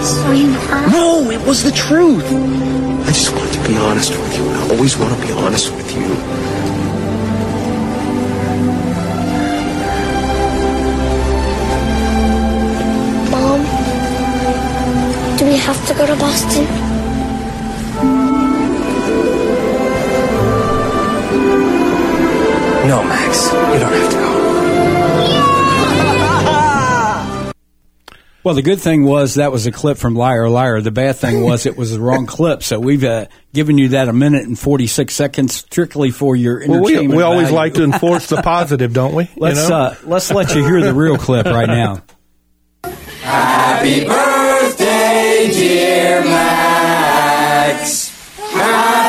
So 0.03 0.33
you 0.33 0.51
heard? 0.53 0.91
No, 0.91 1.31
it 1.31 1.41
was 1.47 1.63
the 1.63 1.71
truth. 1.71 2.25
I 2.27 3.13
just 3.13 3.33
wanted 3.33 3.53
to 3.53 3.69
be 3.69 3.77
honest 3.77 4.11
with 4.11 4.37
you. 4.37 4.51
I 4.51 4.71
always 4.73 4.99
want 4.99 5.15
to 5.15 5.25
be 5.25 5.33
honest 5.33 5.71
with 5.71 5.89
you. 5.95 6.09
Mom, 13.31 13.61
do 15.39 15.47
we 15.47 15.57
have 15.59 15.87
to 15.87 15.95
go 15.95 16.07
to 16.07 16.17
Boston? 16.17 16.94
No, 22.87 23.03
Max, 23.03 23.47
you 23.47 23.53
don't 23.53 23.93
have 23.93 24.11
to 24.11 24.17
go. 24.17 24.35
Well, 28.45 28.55
the 28.55 28.61
good 28.61 28.79
thing 28.79 29.05
was 29.07 29.37
that 29.37 29.51
was 29.53 29.67
a 29.67 29.73
clip 29.73 29.97
from 29.97 30.15
Liar 30.15 30.51
Liar. 30.51 30.83
The 30.83 30.91
bad 30.91 31.17
thing 31.17 31.43
was 31.43 31.65
it 31.65 31.79
was 31.79 31.93
the 31.93 32.01
wrong 32.01 32.27
clip. 32.27 32.63
So 32.63 32.79
we've 32.79 33.03
uh, 33.03 33.25
given 33.55 33.79
you 33.79 33.89
that 33.89 34.11
a 34.11 34.13
minute 34.13 34.43
and 34.47 34.59
46 34.59 35.15
seconds 35.15 35.55
strictly 35.55 36.11
for 36.11 36.37
your 36.37 36.63
Well, 36.69 36.83
we, 36.83 37.09
we 37.09 37.23
always 37.23 37.45
value. 37.45 37.57
like 37.57 37.75
to 37.75 37.85
enforce 37.85 38.27
the 38.29 38.43
positive, 38.43 38.93
don't 38.93 39.15
we? 39.15 39.31
Let's 39.35 39.67
know? 39.71 39.75
uh, 39.77 39.95
let's 40.05 40.31
let 40.31 40.55
you 40.55 40.63
hear 40.63 40.83
the 40.83 40.93
real 40.93 41.17
clip 41.17 41.47
right 41.47 41.67
now. 41.69 42.03
Happy 43.23 44.05
birthday, 44.05 45.49
dear 45.51 46.23
Max. 46.25 46.84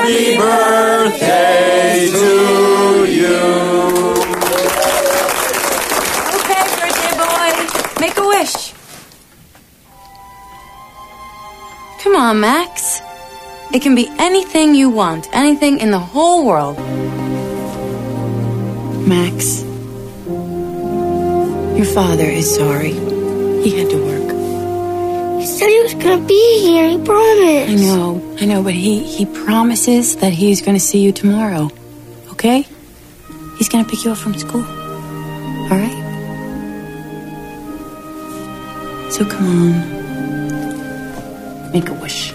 Happy 0.06 0.38
birthday 0.38 2.10
to 2.12 3.10
you. 3.10 3.42
Okay, 6.38 6.64
birthday 6.78 7.14
boy. 7.18 7.50
Make 8.00 8.16
a 8.16 8.28
wish. 8.28 8.74
Come 12.04 12.16
on, 12.16 12.40
Max. 12.40 13.02
It 13.74 13.82
can 13.82 13.96
be 13.96 14.08
anything 14.20 14.76
you 14.76 14.92
want, 14.92 15.28
anything 15.34 15.80
in 15.80 15.90
the 15.90 15.98
whole 15.98 16.46
world. 16.46 16.78
Max, 19.08 19.64
your 21.76 21.88
father 21.96 22.26
is 22.26 22.56
sorry. 22.56 22.94
He 23.64 23.76
had 23.76 23.90
to 23.90 23.98
work. 24.06 24.15
He 25.46 25.52
said 25.52 25.70
he 25.70 25.80
was 25.84 25.94
gonna 25.94 26.26
be 26.26 26.60
here. 26.60 26.90
He 26.90 26.98
promised. 26.98 27.70
I 27.70 27.76
know, 27.76 28.36
I 28.42 28.46
know, 28.46 28.64
but 28.64 28.74
he, 28.74 29.04
he 29.04 29.28
promises 29.28 30.16
that 30.16 30.34
he's 30.34 30.60
to 30.74 30.80
see 30.84 31.02
you 31.02 31.12
tomorrow. 31.12 31.70
Okay? 32.32 32.66
He's 33.60 33.70
to 33.86 33.92
pick 33.92 34.04
you 34.04 34.10
up 34.10 34.18
from 34.18 34.34
school. 34.34 34.64
All 34.64 35.70
right? 35.70 36.02
So 39.12 39.24
come 39.24 39.46
on. 39.46 39.72
Make 41.72 41.90
a 41.90 41.94
wish. 41.94 42.34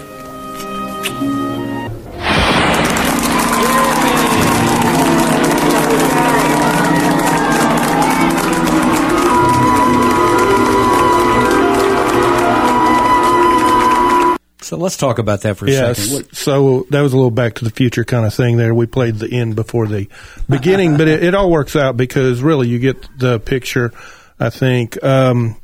So 14.71 14.77
let's 14.77 14.95
talk 14.95 15.19
about 15.19 15.41
that 15.41 15.57
for 15.57 15.65
a 15.65 15.69
Yes. 15.69 15.97
second. 15.97 16.13
What- 16.13 16.33
So 16.33 16.85
that 16.91 17.01
was 17.01 17.11
a 17.11 17.17
little 17.17 17.29
Back 17.29 17.55
to 17.55 17.65
the 17.65 17.71
Future 17.71 18.05
kind 18.05 18.25
of 18.25 18.33
thing 18.33 18.55
there. 18.55 18.73
We 18.73 18.85
played 18.85 19.19
the 19.19 19.29
end 19.29 19.53
before 19.57 19.85
the 19.85 20.07
beginning, 20.49 20.95
but 20.95 21.09
it, 21.09 21.21
it 21.21 21.35
all 21.35 21.51
works 21.51 21.75
out 21.75 21.97
because 21.97 22.41
really 22.41 22.69
you 22.69 22.79
get 22.79 22.95
the 23.19 23.41
picture. 23.41 23.91
I 24.39 24.49
think 24.49 24.97
um, 25.03 25.57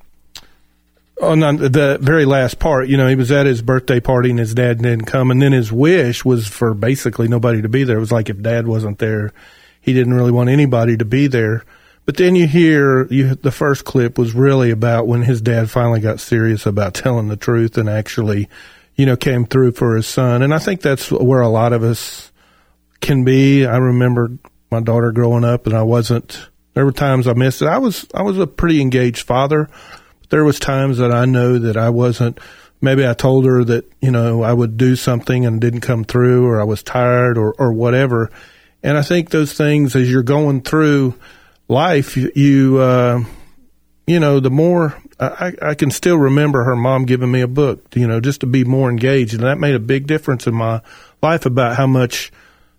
on 1.21 1.39
the- 1.39 1.97
very 2.01 2.25
last 2.25 2.59
part, 2.59 2.89
you 2.89 2.97
know, 2.97 3.07
he 3.07 3.15
was 3.15 3.31
at 3.31 3.45
his 3.45 3.61
birthday 3.61 4.01
party 4.01 4.29
and 4.29 4.39
his 4.39 4.53
dad 4.53 4.79
didn't 4.81 5.05
come, 5.05 5.31
and 5.31 5.41
then 5.41 5.53
his 5.53 5.71
wish 5.71 6.25
was 6.25 6.45
for 6.45 6.73
basically 6.73 7.29
nobody 7.29 7.61
to 7.61 7.69
be 7.69 7.85
there. 7.85 7.95
It 7.95 8.01
was 8.01 8.11
like 8.11 8.29
if 8.29 8.41
dad 8.41 8.67
wasn't 8.67 8.99
there, 8.99 9.31
he 9.79 9.93
didn't 9.93 10.15
really 10.15 10.33
want 10.33 10.49
anybody 10.49 10.97
to 10.97 11.05
be 11.05 11.27
there. 11.27 11.63
But 12.05 12.17
then 12.17 12.35
you 12.35 12.45
hear 12.45 13.07
you 13.07 13.35
the 13.35 13.51
first 13.51 13.85
clip 13.85 14.17
was 14.17 14.33
really 14.35 14.69
about 14.69 15.07
when 15.07 15.21
his 15.21 15.39
dad 15.41 15.69
finally 15.69 16.01
got 16.01 16.19
serious 16.19 16.65
about 16.65 16.93
telling 16.93 17.29
the 17.29 17.37
truth 17.37 17.77
and 17.77 17.87
actually, 17.89 18.49
you 18.97 19.05
know, 19.05 19.15
came 19.15 19.45
through 19.45 19.71
for 19.71 19.95
his 19.95 20.07
son. 20.07 20.41
And 20.41 20.53
I 20.53 20.59
think 20.59 20.81
that's 20.81 21.11
where 21.11 21.41
a 21.41 21.47
lot 21.47 21.71
of 21.71 21.83
us 21.83 22.31
can 22.99 23.23
be. 23.23 23.65
I 23.65 23.77
remember 23.77 24.31
my 24.69 24.81
daughter 24.81 25.11
growing 25.11 25.45
up 25.45 25.67
and 25.67 25.77
I 25.77 25.83
wasn't 25.83 26.49
there 26.73 26.85
were 26.85 26.91
times 26.91 27.27
I 27.27 27.33
missed 27.33 27.61
it. 27.61 27.67
I 27.67 27.77
was 27.77 28.07
I 28.13 28.23
was 28.23 28.37
a 28.37 28.47
pretty 28.47 28.81
engaged 28.81 29.25
father. 29.25 29.69
But 30.19 30.29
there 30.29 30.43
was 30.43 30.59
times 30.59 30.97
that 30.97 31.11
I 31.11 31.25
know 31.25 31.57
that 31.59 31.77
I 31.77 31.89
wasn't 31.89 32.39
maybe 32.81 33.07
I 33.07 33.13
told 33.13 33.45
her 33.45 33.63
that, 33.63 33.91
you 34.01 34.11
know, 34.11 34.43
I 34.43 34.53
would 34.53 34.77
do 34.77 34.95
something 34.95 35.45
and 35.45 35.61
didn't 35.61 35.81
come 35.81 36.03
through 36.03 36.45
or 36.45 36.59
I 36.59 36.65
was 36.65 36.83
tired 36.83 37.37
or, 37.37 37.53
or 37.57 37.73
whatever. 37.73 38.31
And 38.83 38.97
I 38.97 39.01
think 39.01 39.29
those 39.29 39.53
things 39.53 39.95
as 39.95 40.11
you're 40.11 40.23
going 40.23 40.61
through 40.61 41.15
life, 41.67 42.15
you, 42.17 42.31
you 42.35 42.77
uh, 42.79 43.23
you 44.05 44.19
know, 44.19 44.39
the 44.39 44.51
more 44.51 44.97
I, 45.19 45.53
I 45.61 45.73
can 45.73 45.89
still 45.89 46.17
remember 46.17 46.63
her 46.63 46.75
mom 46.75 47.05
giving 47.05 47.31
me 47.31 47.41
a 47.41 47.47
book, 47.47 47.95
you 47.95 48.07
know, 48.07 48.19
just 48.19 48.41
to 48.41 48.45
be 48.45 48.63
more 48.63 48.89
engaged, 48.89 49.33
and 49.33 49.43
that 49.43 49.57
made 49.57 49.73
a 49.73 49.79
big 49.79 50.05
difference 50.05 50.45
in 50.45 50.53
my 50.53 50.81
life 51.21 51.45
about 51.45 51.75
how 51.75 51.87
much 51.87 52.31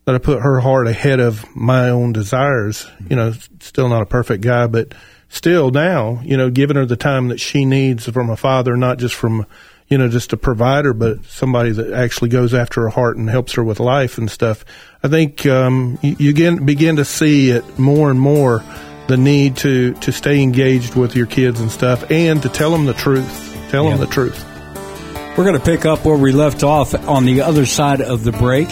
that 0.04 0.14
I 0.14 0.18
put 0.18 0.42
her 0.42 0.61
heart 0.61 0.87
ahead 0.87 1.21
of 1.21 1.45
my 1.57 1.88
own 1.88 2.12
desires. 2.12 2.87
You 3.11 3.16
know, 3.16 3.35
still 3.61 3.88
not 3.88 4.02
a 4.02 4.07
perfect 4.07 4.42
guy, 4.42 4.66
but 4.68 4.95
still 5.28 5.71
now, 5.71 6.21
you 6.25 6.37
know, 6.37 6.49
giving 6.49 6.76
her 6.76 6.87
the 6.87 6.97
time 6.97 7.28
that 7.28 7.40
she 7.40 7.64
needs 7.64 8.09
from 8.09 8.30
a 8.30 8.37
father, 8.37 8.76
not 8.76 8.99
just 8.99 9.14
from, 9.14 9.45
you 9.88 9.99
know, 9.99 10.09
just 10.09 10.33
a 10.33 10.37
provider, 10.37 10.95
but 10.95 11.25
somebody 11.25 11.73
that 11.73 11.92
actually 11.92 12.30
goes 12.30 12.54
after 12.54 12.83
her 12.83 12.88
heart 12.88 13.16
and 13.16 13.28
helps 13.28 13.54
her 13.54 13.64
with 13.64 13.80
life 13.80 14.16
and 14.16 14.30
stuff. 14.30 14.64
I 15.02 15.09
think 15.09 15.45
um, 15.45 15.99
you, 16.02 16.16
you 16.18 16.30
begin, 16.33 16.64
begin 16.64 16.97
to 16.97 17.04
see 17.04 17.50
it 17.50 17.78
more 17.78 18.11
and 18.11 18.21
more 18.21 18.62
the 19.08 19.16
need 19.16 19.56
to 19.58 19.94
to 19.94 20.12
stay 20.12 20.42
engaged 20.42 20.94
with 20.94 21.16
your 21.16 21.26
kids 21.26 21.60
and 21.60 21.70
stuff, 21.70 22.10
and 22.10 22.42
to 22.42 22.48
tell 22.48 22.70
them 22.70 22.84
the 22.84 22.94
truth. 22.94 23.44
Tell 23.70 23.88
them 23.88 23.98
the 23.98 24.06
truth. 24.06 24.44
We're 25.36 25.44
going 25.44 25.58
to 25.58 25.64
pick 25.64 25.84
up 25.84 26.04
where 26.04 26.16
we 26.16 26.32
left 26.32 26.62
off 26.62 26.94
on 26.94 27.24
the 27.24 27.42
other 27.42 27.66
side 27.66 28.00
of 28.00 28.24
the 28.24 28.32
break. 28.32 28.68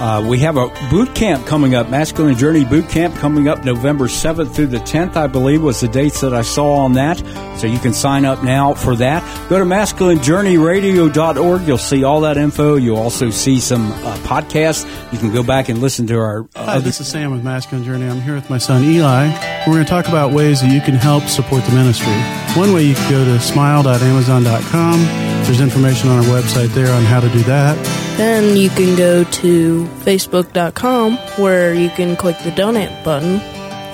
Uh, 0.00 0.24
we 0.28 0.38
have 0.38 0.56
a 0.56 0.68
boot 0.90 1.12
camp 1.16 1.44
coming 1.44 1.74
up, 1.74 1.88
Masculine 1.88 2.36
Journey 2.36 2.64
Boot 2.64 2.88
Camp 2.88 3.16
coming 3.16 3.48
up 3.48 3.64
November 3.64 4.06
7th 4.06 4.54
through 4.54 4.68
the 4.68 4.78
10th, 4.78 5.16
I 5.16 5.26
believe 5.26 5.60
was 5.60 5.80
the 5.80 5.88
dates 5.88 6.20
that 6.20 6.32
I 6.32 6.42
saw 6.42 6.76
on 6.76 6.92
that. 6.92 7.18
So 7.58 7.66
you 7.66 7.80
can 7.80 7.92
sign 7.92 8.24
up 8.24 8.44
now 8.44 8.74
for 8.74 8.94
that. 8.94 9.48
Go 9.48 9.58
to 9.58 9.64
masculinejourneyradio.org. 9.64 11.66
You'll 11.66 11.78
see 11.78 12.04
all 12.04 12.20
that 12.20 12.36
info. 12.36 12.76
You'll 12.76 12.98
also 12.98 13.30
see 13.30 13.58
some 13.58 13.90
uh, 13.90 14.16
podcasts. 14.18 14.86
You 15.12 15.18
can 15.18 15.32
go 15.32 15.42
back 15.42 15.68
and 15.68 15.80
listen 15.80 16.06
to 16.06 16.16
our 16.16 16.48
uh, 16.54 16.64
Hi, 16.64 16.78
this 16.78 17.00
is 17.00 17.08
Sam 17.08 17.32
with 17.32 17.42
Masculine 17.42 17.84
Journey. 17.84 18.06
I'm 18.06 18.20
here 18.20 18.36
with 18.36 18.48
my 18.48 18.58
son 18.58 18.84
Eli. 18.84 19.64
We're 19.66 19.72
going 19.72 19.84
to 19.84 19.90
talk 19.90 20.06
about 20.06 20.32
ways 20.32 20.60
that 20.60 20.72
you 20.72 20.80
can 20.80 20.94
help 20.94 21.24
support 21.24 21.64
the 21.64 21.72
ministry. 21.72 22.37
One 22.56 22.72
way 22.72 22.82
you 22.82 22.94
can 22.94 23.10
go 23.10 23.24
to 23.24 23.38
smile.amazon.com. 23.38 25.00
There's 25.44 25.60
information 25.60 26.08
on 26.10 26.18
our 26.18 26.24
website 26.24 26.74
there 26.74 26.92
on 26.92 27.04
how 27.04 27.20
to 27.20 27.28
do 27.28 27.42
that. 27.44 27.76
Then 28.16 28.56
you 28.56 28.68
can 28.70 28.96
go 28.96 29.22
to 29.24 29.84
facebook.com 30.04 31.16
where 31.36 31.72
you 31.72 31.88
can 31.90 32.16
click 32.16 32.36
the 32.42 32.50
donate 32.50 32.90
button, 33.04 33.40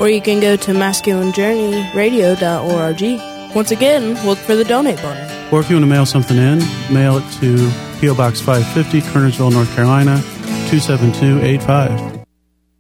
or 0.00 0.08
you 0.08 0.22
can 0.22 0.40
go 0.40 0.56
to 0.56 0.72
masculinejourneyradio.org. 0.72 3.54
Once 3.54 3.70
again, 3.70 4.14
look 4.26 4.38
for 4.38 4.56
the 4.56 4.64
donate 4.64 4.96
button. 4.96 5.52
Or 5.52 5.60
if 5.60 5.68
you 5.68 5.76
want 5.76 5.84
to 5.84 5.90
mail 5.90 6.06
something 6.06 6.36
in, 6.36 6.60
mail 6.92 7.18
it 7.18 7.32
to 7.40 7.70
P.O. 8.00 8.14
Box 8.14 8.40
550, 8.40 9.02
Kernersville, 9.12 9.52
North 9.52 9.72
Carolina, 9.76 10.16
27285. 10.70 12.13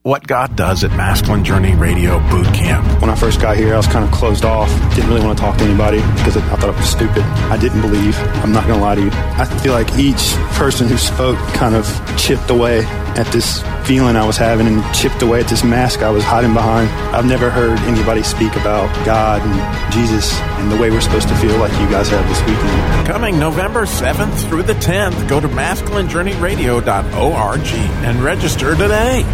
What 0.04 0.26
God 0.26 0.54
does 0.54 0.84
at 0.84 0.90
Masculine 0.90 1.46
Journey 1.46 1.74
Radio 1.74 2.18
Boot 2.28 2.44
Camp. 2.48 3.00
When 3.00 3.08
I 3.08 3.14
first 3.14 3.40
got 3.40 3.56
here, 3.56 3.72
I 3.72 3.78
was 3.78 3.86
kind 3.86 4.04
of 4.04 4.10
closed 4.10 4.44
off. 4.44 4.68
Didn't 4.94 5.08
really 5.08 5.24
want 5.24 5.38
to 5.38 5.42
talk 5.42 5.56
to 5.56 5.64
anybody 5.64 6.02
because 6.18 6.36
I 6.36 6.42
thought 6.42 6.62
I 6.62 6.68
was 6.76 6.84
stupid. 6.84 7.22
I 7.48 7.56
didn't 7.56 7.80
believe. 7.80 8.14
I'm 8.44 8.52
not 8.52 8.66
going 8.66 8.80
to 8.80 8.84
lie 8.84 8.96
to 8.96 9.00
you. 9.00 9.08
I 9.10 9.46
feel 9.62 9.72
like 9.72 9.98
each 9.98 10.34
person 10.58 10.88
who 10.88 10.98
spoke 10.98 11.38
kind 11.54 11.74
of 11.74 11.88
chipped 12.18 12.50
away 12.50 12.84
at 13.16 13.26
this 13.32 13.62
feeling 13.86 14.16
I 14.16 14.26
was 14.26 14.36
having 14.36 14.66
and 14.66 14.84
chipped 14.94 15.22
away 15.22 15.40
at 15.40 15.48
this 15.48 15.64
mask 15.64 16.02
I 16.02 16.10
was 16.10 16.22
hiding 16.22 16.52
behind. 16.52 16.90
I've 17.16 17.24
never 17.24 17.48
heard 17.48 17.78
anybody 17.88 18.22
speak 18.22 18.54
about 18.56 18.94
God 19.06 19.40
and 19.40 19.90
Jesus 19.90 20.38
and 20.60 20.70
the 20.70 20.76
way 20.76 20.90
we're 20.90 21.00
supposed 21.00 21.28
to 21.28 21.34
feel 21.36 21.56
like 21.56 21.72
you 21.80 21.88
guys 21.88 22.10
have 22.10 22.28
this 22.28 22.40
weekend. 22.40 23.06
Coming 23.06 23.38
November 23.38 23.86
7th 23.86 24.50
through 24.50 24.64
the 24.64 24.74
10th, 24.74 25.26
go 25.30 25.40
to 25.40 25.48
masculinejourneyradio.org 25.48 27.66
and 28.04 28.22
register 28.22 28.76
today. 28.76 29.24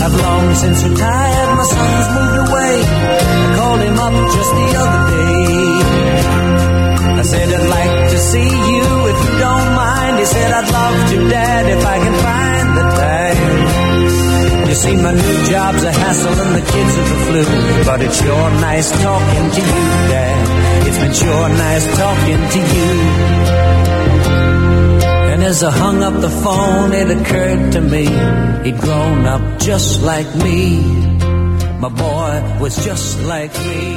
I've 0.00 0.14
long 0.14 0.54
since 0.54 0.84
retired, 0.84 1.56
my 1.56 1.64
son's 1.64 2.08
moved 2.14 2.38
away. 2.48 2.74
I 2.86 3.56
called 3.56 3.80
him 3.80 3.98
up 3.98 4.14
just 4.36 4.52
the 4.60 4.68
other 4.82 5.02
day. 5.10 5.38
I 7.18 7.22
said, 7.22 7.48
I'd 7.52 7.68
like 7.68 8.10
to 8.12 8.18
see 8.18 8.50
you 8.72 8.86
if 9.12 9.18
you 9.26 9.34
don't 9.42 9.70
mind. 9.74 10.18
He 10.18 10.24
said, 10.24 10.52
I'd 10.52 10.70
love 10.70 10.96
to, 11.10 11.28
Dad, 11.28 11.64
if 11.76 11.84
I 11.84 11.96
can 11.98 12.16
find 12.26 12.68
the 12.78 12.84
time. 13.02 14.68
You 14.68 14.74
see, 14.74 14.96
my 14.96 15.12
new 15.12 15.38
job's 15.50 15.82
a 15.82 15.92
hassle 15.92 16.38
and 16.44 16.54
the 16.54 16.64
kids 16.72 16.94
are 17.00 17.08
the 17.12 17.18
flu. 17.26 17.44
But 17.84 18.02
it's 18.02 18.22
sure 18.22 18.50
nice 18.60 18.90
talking 19.02 19.50
to 19.56 19.60
you, 19.60 19.84
Dad. 20.14 20.86
It's 20.86 20.98
been 20.98 21.14
sure 21.14 21.48
nice 21.48 21.86
talking 21.98 22.42
to 22.54 22.60
you. 22.76 23.77
As 25.48 25.64
I 25.64 25.70
hung 25.70 26.02
up 26.02 26.12
the 26.20 26.28
phone, 26.28 26.92
it 26.92 27.10
occurred 27.10 27.72
to 27.72 27.80
me 27.80 28.04
he'd 28.64 28.78
grown 28.78 29.24
up 29.24 29.58
just 29.58 30.02
like 30.02 30.26
me. 30.36 30.78
My 31.80 31.88
boy 31.88 32.58
was 32.60 32.84
just 32.84 33.22
like 33.22 33.50
me. 33.60 33.94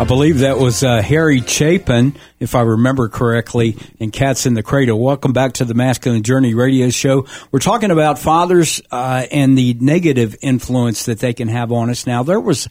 I 0.00 0.04
believe 0.04 0.38
that 0.38 0.56
was 0.56 0.82
uh, 0.82 1.02
Harry 1.02 1.42
Chapin, 1.42 2.16
if 2.40 2.54
I 2.54 2.62
remember 2.62 3.10
correctly, 3.10 3.76
in 3.98 4.12
Cats 4.12 4.46
in 4.46 4.54
the 4.54 4.62
Cradle. 4.62 4.98
Welcome 4.98 5.34
back 5.34 5.52
to 5.54 5.66
the 5.66 5.74
Masculine 5.74 6.22
Journey 6.22 6.54
radio 6.54 6.88
show. 6.88 7.26
We're 7.50 7.58
talking 7.58 7.90
about 7.90 8.18
fathers 8.18 8.80
uh, 8.90 9.26
and 9.30 9.58
the 9.58 9.74
negative 9.74 10.36
influence 10.40 11.04
that 11.04 11.18
they 11.18 11.34
can 11.34 11.48
have 11.48 11.70
on 11.70 11.90
us. 11.90 12.06
Now, 12.06 12.22
there 12.22 12.40
was 12.40 12.66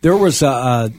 there 0.00 0.16
was 0.16 0.42
a, 0.42 0.92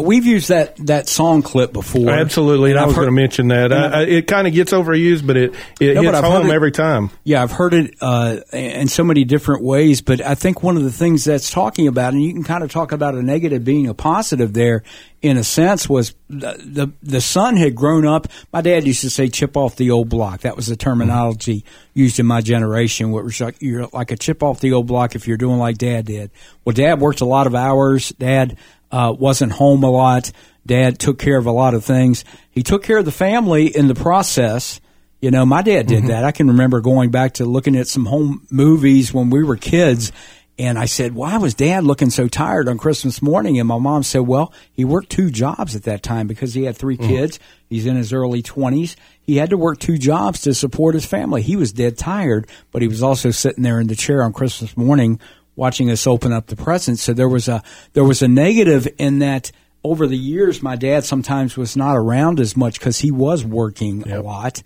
we've 0.00 0.26
used 0.26 0.48
that 0.48 0.76
that 0.86 1.08
song 1.08 1.42
clip 1.42 1.72
before. 1.72 2.10
Absolutely, 2.10 2.70
and, 2.72 2.78
I 2.78 2.82
I've 2.82 2.88
was 2.88 2.96
heard- 2.96 3.02
going 3.02 3.14
to 3.14 3.20
mention 3.22 3.48
that. 3.48 3.72
I, 3.72 3.86
I, 3.86 4.02
it 4.02 4.26
kind 4.26 4.46
of 4.46 4.52
gets 4.52 4.72
overused, 4.72 5.26
but 5.26 5.36
it 5.36 5.54
it 5.80 5.94
No, 5.94 6.02
hits 6.02 6.18
home 6.20 6.50
it- 6.50 6.54
every 6.54 6.72
time. 6.72 7.10
Yeah, 7.24 7.42
I've 7.42 7.52
heard 7.52 7.72
it 7.74 7.94
uh, 8.00 8.38
in 8.52 8.88
so 8.88 9.04
many 9.04 9.24
different 9.24 9.62
ways, 9.62 10.00
but 10.02 10.20
I 10.20 10.34
think 10.34 10.62
one 10.62 10.76
of 10.76 10.82
the 10.82 10.92
things 10.92 11.24
that's 11.24 11.50
talking 11.50 11.86
about, 11.88 12.12
and 12.12 12.22
you 12.22 12.32
can 12.32 12.42
kind 12.44 12.62
of 12.64 12.70
talk 12.70 12.92
about 12.92 13.14
a 13.14 13.22
negative 13.22 13.64
being 13.64 13.86
a 13.88 13.94
positive 13.94 14.52
there, 14.52 14.82
in 15.22 15.36
a 15.36 15.44
sense, 15.44 15.88
was 15.88 16.14
the 16.28 16.56
the, 16.64 16.92
the 17.02 17.20
son 17.20 17.56
had 17.56 17.74
grown 17.74 18.06
up. 18.06 18.26
My 18.52 18.60
dad 18.60 18.86
used 18.86 19.00
to 19.02 19.10
say, 19.10 19.28
"Chip 19.28 19.56
off 19.56 19.76
the 19.76 19.90
old 19.92 20.08
block." 20.08 20.40
That 20.40 20.56
was 20.56 20.66
the 20.66 20.76
terminology 20.76 21.64
used 21.94 22.18
in 22.18 22.26
my 22.26 22.40
generation. 22.40 23.12
What 23.12 23.24
was 23.24 23.40
like 23.40 23.56
you're 23.60 23.86
like 23.92 24.10
a 24.10 24.16
chip 24.16 24.42
off 24.42 24.60
the 24.60 24.72
old 24.72 24.86
block 24.88 25.14
if 25.14 25.26
you're 25.28 25.36
doing 25.36 25.58
like 25.58 25.78
Dad 25.78 26.06
did. 26.06 26.30
Well, 26.64 26.74
Dad 26.74 27.00
worked 27.00 27.20
a 27.20 27.24
lot 27.24 27.46
of 27.46 27.54
hours. 27.54 28.10
Dad 28.18 28.56
uh, 28.90 29.14
wasn't 29.16 29.52
home 29.52 29.82
a 29.82 29.90
lot. 29.90 30.30
Dad 30.66 30.98
took 30.98 31.18
care 31.18 31.36
of 31.36 31.46
a 31.46 31.52
lot 31.52 31.74
of 31.74 31.84
things. 31.84 32.24
He 32.50 32.62
took 32.62 32.82
care 32.82 32.98
of 32.98 33.04
the 33.04 33.12
family 33.12 33.66
in 33.66 33.86
the 33.86 33.94
process. 33.94 34.80
You 35.20 35.30
know, 35.30 35.46
my 35.46 35.62
dad 35.62 35.86
did 35.86 36.04
that. 36.04 36.24
I 36.24 36.32
can 36.32 36.48
remember 36.48 36.80
going 36.80 37.10
back 37.10 37.34
to 37.34 37.44
looking 37.44 37.76
at 37.76 37.86
some 37.86 38.04
home 38.04 38.46
movies 38.50 39.14
when 39.14 39.30
we 39.30 39.42
were 39.42 39.56
kids. 39.56 40.12
And 40.58 40.78
I 40.78 40.86
said, 40.86 41.14
why 41.14 41.36
was 41.36 41.54
dad 41.54 41.84
looking 41.84 42.08
so 42.08 42.28
tired 42.28 42.68
on 42.68 42.78
Christmas 42.78 43.20
morning? 43.20 43.58
And 43.58 43.68
my 43.68 43.78
mom 43.78 44.02
said, 44.02 44.20
well, 44.20 44.54
he 44.72 44.86
worked 44.86 45.10
two 45.10 45.30
jobs 45.30 45.76
at 45.76 45.82
that 45.82 46.02
time 46.02 46.26
because 46.26 46.54
he 46.54 46.64
had 46.64 46.76
three 46.76 46.96
kids. 46.96 47.38
He's 47.68 47.84
in 47.84 47.96
his 47.96 48.12
early 48.12 48.42
20s. 48.42 48.96
He 49.20 49.36
had 49.36 49.50
to 49.50 49.58
work 49.58 49.78
two 49.78 49.98
jobs 49.98 50.40
to 50.42 50.54
support 50.54 50.94
his 50.94 51.04
family. 51.04 51.42
He 51.42 51.56
was 51.56 51.72
dead 51.72 51.98
tired, 51.98 52.48
but 52.72 52.80
he 52.80 52.88
was 52.88 53.02
also 53.02 53.30
sitting 53.30 53.64
there 53.64 53.80
in 53.80 53.88
the 53.88 53.96
chair 53.96 54.22
on 54.22 54.32
Christmas 54.32 54.76
morning 54.76 55.20
watching 55.56 55.90
us 55.90 56.06
open 56.06 56.32
up 56.32 56.46
the 56.46 56.56
presents. 56.56 57.02
So 57.02 57.12
there 57.12 57.28
was 57.28 57.48
a, 57.48 57.62
there 57.94 58.04
was 58.04 58.22
a 58.22 58.28
negative 58.28 58.86
in 58.98 59.18
that 59.18 59.50
over 59.82 60.06
the 60.06 60.16
years, 60.16 60.62
my 60.62 60.74
dad 60.74 61.04
sometimes 61.04 61.56
was 61.56 61.76
not 61.76 61.96
around 61.96 62.40
as 62.40 62.56
much 62.56 62.78
because 62.78 62.98
he 62.98 63.10
was 63.10 63.44
working 63.44 64.10
a 64.10 64.20
lot. 64.20 64.62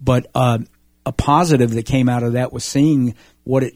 But 0.00 0.26
uh, 0.34 0.58
a 1.06 1.12
positive 1.12 1.70
that 1.74 1.86
came 1.86 2.08
out 2.08 2.22
of 2.24 2.32
that 2.32 2.52
was 2.52 2.64
seeing 2.64 3.14
what 3.44 3.62
it, 3.62 3.74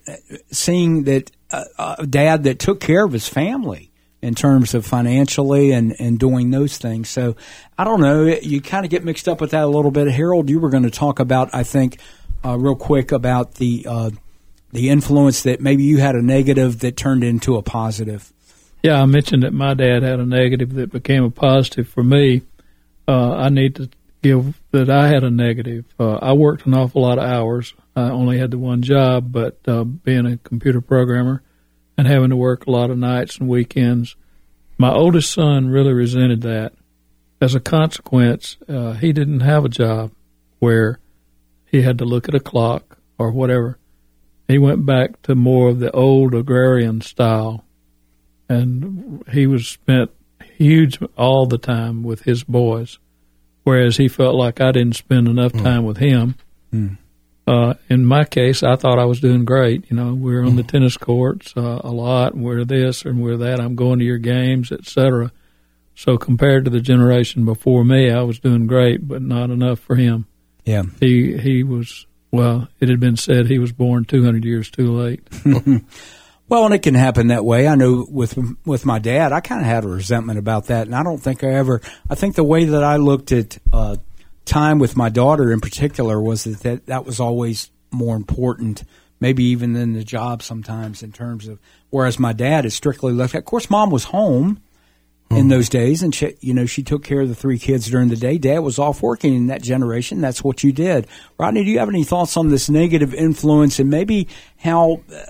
seeing 0.50 1.04
that 1.04 1.30
uh, 1.52 1.96
a 2.00 2.06
dad 2.06 2.44
that 2.44 2.58
took 2.58 2.80
care 2.80 3.04
of 3.04 3.12
his 3.12 3.28
family 3.28 3.92
in 4.20 4.34
terms 4.34 4.74
of 4.74 4.84
financially 4.84 5.70
and, 5.70 5.94
and 6.00 6.18
doing 6.18 6.50
those 6.50 6.78
things. 6.78 7.08
So 7.08 7.36
I 7.78 7.84
don't 7.84 8.00
know. 8.00 8.24
You 8.24 8.60
kind 8.60 8.84
of 8.84 8.90
get 8.90 9.04
mixed 9.04 9.28
up 9.28 9.40
with 9.40 9.52
that 9.52 9.62
a 9.62 9.68
little 9.68 9.92
bit. 9.92 10.10
Harold, 10.10 10.50
you 10.50 10.58
were 10.58 10.70
going 10.70 10.82
to 10.82 10.90
talk 10.90 11.20
about, 11.20 11.54
I 11.54 11.62
think, 11.62 12.00
uh, 12.44 12.58
real 12.58 12.74
quick 12.74 13.12
about 13.12 13.54
the 13.54 13.86
uh, 13.88 14.10
the 14.72 14.90
influence 14.90 15.42
that 15.42 15.60
maybe 15.60 15.82
you 15.82 15.98
had 15.98 16.14
a 16.14 16.22
negative 16.22 16.80
that 16.80 16.96
turned 16.96 17.24
into 17.24 17.56
a 17.56 17.62
positive. 17.62 18.32
Yeah, 18.82 19.00
I 19.00 19.06
mentioned 19.06 19.42
that 19.42 19.52
my 19.52 19.74
dad 19.74 20.02
had 20.02 20.20
a 20.20 20.26
negative 20.26 20.74
that 20.74 20.92
became 20.92 21.24
a 21.24 21.30
positive 21.30 21.88
for 21.88 22.02
me. 22.02 22.42
Uh, 23.06 23.34
I 23.34 23.48
need 23.48 23.76
to 23.76 23.88
give 24.22 24.60
that 24.70 24.90
I 24.90 25.08
had 25.08 25.24
a 25.24 25.30
negative. 25.30 25.84
Uh, 25.98 26.16
I 26.16 26.32
worked 26.32 26.66
an 26.66 26.74
awful 26.74 27.02
lot 27.02 27.18
of 27.18 27.24
hours. 27.24 27.74
I 27.96 28.10
only 28.10 28.38
had 28.38 28.50
the 28.50 28.58
one 28.58 28.82
job, 28.82 29.32
but 29.32 29.58
uh, 29.66 29.84
being 29.84 30.26
a 30.26 30.36
computer 30.38 30.80
programmer 30.80 31.42
and 31.96 32.06
having 32.06 32.30
to 32.30 32.36
work 32.36 32.66
a 32.66 32.70
lot 32.70 32.90
of 32.90 32.98
nights 32.98 33.38
and 33.38 33.48
weekends, 33.48 34.16
my 34.76 34.92
oldest 34.92 35.32
son 35.32 35.68
really 35.68 35.92
resented 35.92 36.42
that. 36.42 36.72
As 37.40 37.54
a 37.54 37.60
consequence, 37.60 38.56
uh, 38.68 38.92
he 38.94 39.12
didn't 39.12 39.40
have 39.40 39.64
a 39.64 39.68
job 39.68 40.12
where 40.58 40.98
he 41.66 41.82
had 41.82 41.98
to 41.98 42.04
look 42.04 42.28
at 42.28 42.34
a 42.34 42.40
clock 42.40 42.98
or 43.16 43.30
whatever. 43.30 43.78
He 44.48 44.58
went 44.58 44.86
back 44.86 45.22
to 45.22 45.34
more 45.34 45.68
of 45.68 45.78
the 45.78 45.92
old 45.92 46.34
agrarian 46.34 47.02
style 47.02 47.64
and 48.48 49.22
he 49.30 49.46
was 49.46 49.68
spent 49.68 50.10
huge 50.40 50.98
all 51.16 51.46
the 51.46 51.58
time 51.58 52.02
with 52.02 52.22
his 52.22 52.44
boys, 52.44 52.98
whereas 53.62 53.96
he 53.98 54.08
felt 54.08 54.34
like 54.34 54.60
I 54.60 54.72
didn't 54.72 54.96
spend 54.96 55.28
enough 55.28 55.52
time 55.52 55.84
with 55.84 55.98
him. 55.98 56.34
Mm. 56.72 56.98
Uh, 57.46 57.74
in 57.88 58.04
my 58.04 58.24
case, 58.24 58.62
I 58.62 58.76
thought 58.76 58.98
I 58.98 59.06
was 59.06 59.20
doing 59.20 59.44
great. 59.44 59.90
You 59.90 59.96
know, 59.96 60.14
we're 60.14 60.44
on 60.44 60.56
the 60.56 60.62
tennis 60.62 60.96
courts 60.96 61.54
uh, 61.56 61.80
a 61.82 61.90
lot, 61.90 62.34
and 62.34 62.44
we're 62.44 62.64
this 62.64 63.04
and 63.04 63.22
we're 63.22 63.38
that. 63.38 63.60
I'm 63.60 63.74
going 63.74 64.00
to 64.00 64.04
your 64.04 64.18
games, 64.18 64.70
etc. 64.70 65.32
So 65.94 66.18
compared 66.18 66.64
to 66.64 66.70
the 66.70 66.80
generation 66.80 67.44
before 67.44 67.84
me, 67.84 68.10
I 68.10 68.22
was 68.22 68.38
doing 68.38 68.66
great, 68.66 69.06
but 69.08 69.22
not 69.22 69.50
enough 69.50 69.80
for 69.80 69.96
him. 69.96 70.26
Yeah. 70.64 70.82
He 71.00 71.38
he 71.38 71.62
was 71.62 72.06
well. 72.30 72.68
It 72.80 72.88
had 72.88 73.00
been 73.00 73.16
said 73.16 73.46
he 73.46 73.58
was 73.58 73.72
born 73.72 74.04
200 74.04 74.44
years 74.44 74.70
too 74.70 74.92
late. 74.92 75.26
Well, 76.48 76.64
and 76.64 76.74
it 76.74 76.82
can 76.82 76.94
happen 76.94 77.26
that 77.26 77.44
way. 77.44 77.68
I 77.68 77.74
know 77.74 78.06
with 78.08 78.38
with 78.64 78.86
my 78.86 78.98
dad, 78.98 79.32
I 79.32 79.40
kind 79.40 79.60
of 79.60 79.66
had 79.66 79.84
a 79.84 79.88
resentment 79.88 80.38
about 80.38 80.66
that, 80.66 80.86
and 80.86 80.96
I 80.96 81.02
don't 81.02 81.18
think 81.18 81.44
I 81.44 81.48
ever. 81.48 81.82
I 82.08 82.14
think 82.14 82.36
the 82.36 82.44
way 82.44 82.64
that 82.64 82.82
I 82.82 82.96
looked 82.96 83.32
at 83.32 83.58
uh, 83.70 83.96
time 84.46 84.78
with 84.78 84.96
my 84.96 85.10
daughter 85.10 85.52
in 85.52 85.60
particular 85.60 86.18
was 86.20 86.44
that, 86.44 86.60
that 86.60 86.86
that 86.86 87.04
was 87.04 87.20
always 87.20 87.70
more 87.90 88.16
important, 88.16 88.84
maybe 89.20 89.44
even 89.44 89.74
than 89.74 89.92
the 89.92 90.04
job 90.04 90.42
sometimes 90.42 91.02
in 91.02 91.12
terms 91.12 91.48
of. 91.48 91.58
Whereas 91.90 92.18
my 92.18 92.32
dad 92.32 92.64
is 92.64 92.74
strictly 92.74 93.12
left. 93.12 93.34
Of 93.34 93.44
course, 93.44 93.68
mom 93.68 93.90
was 93.90 94.04
home 94.04 94.62
in 95.30 95.48
those 95.48 95.68
days, 95.68 96.02
and 96.02 96.14
she, 96.14 96.36
you 96.40 96.54
know 96.54 96.66
she 96.66 96.82
took 96.82 97.04
care 97.04 97.20
of 97.20 97.28
the 97.28 97.34
three 97.34 97.58
kids 97.58 97.88
during 97.90 98.08
the 98.08 98.16
day. 98.16 98.38
Dad 98.38 98.60
was 98.60 98.78
off 98.78 99.02
working 99.02 99.34
in 99.34 99.48
that 99.48 99.62
generation. 99.62 100.20
That's 100.20 100.42
what 100.42 100.64
you 100.64 100.72
did. 100.72 101.06
Rodney, 101.38 101.64
do 101.64 101.70
you 101.70 101.78
have 101.78 101.88
any 101.88 102.04
thoughts 102.04 102.36
on 102.36 102.48
this 102.48 102.70
negative 102.70 103.14
influence 103.14 103.78
and 103.78 103.90
maybe 103.90 104.28
how? 104.58 105.02
Uh, 105.12 105.24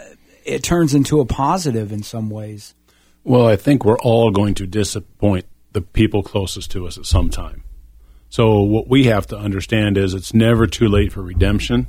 it 0.44 0.62
turns 0.62 0.94
into 0.94 1.20
a 1.20 1.26
positive 1.26 1.92
in 1.92 2.02
some 2.02 2.30
ways. 2.30 2.74
Well, 3.22 3.46
I 3.46 3.56
think 3.56 3.84
we're 3.84 3.98
all 3.98 4.30
going 4.30 4.54
to 4.54 4.66
disappoint 4.66 5.44
the 5.72 5.82
people 5.82 6.22
closest 6.22 6.70
to 6.70 6.86
us 6.86 6.96
at 6.96 7.04
some 7.04 7.28
time. 7.28 7.64
So, 8.30 8.60
what 8.60 8.88
we 8.88 9.04
have 9.04 9.26
to 9.28 9.36
understand 9.36 9.98
is 9.98 10.14
it's 10.14 10.32
never 10.32 10.66
too 10.66 10.88
late 10.88 11.12
for 11.12 11.22
redemption. 11.22 11.88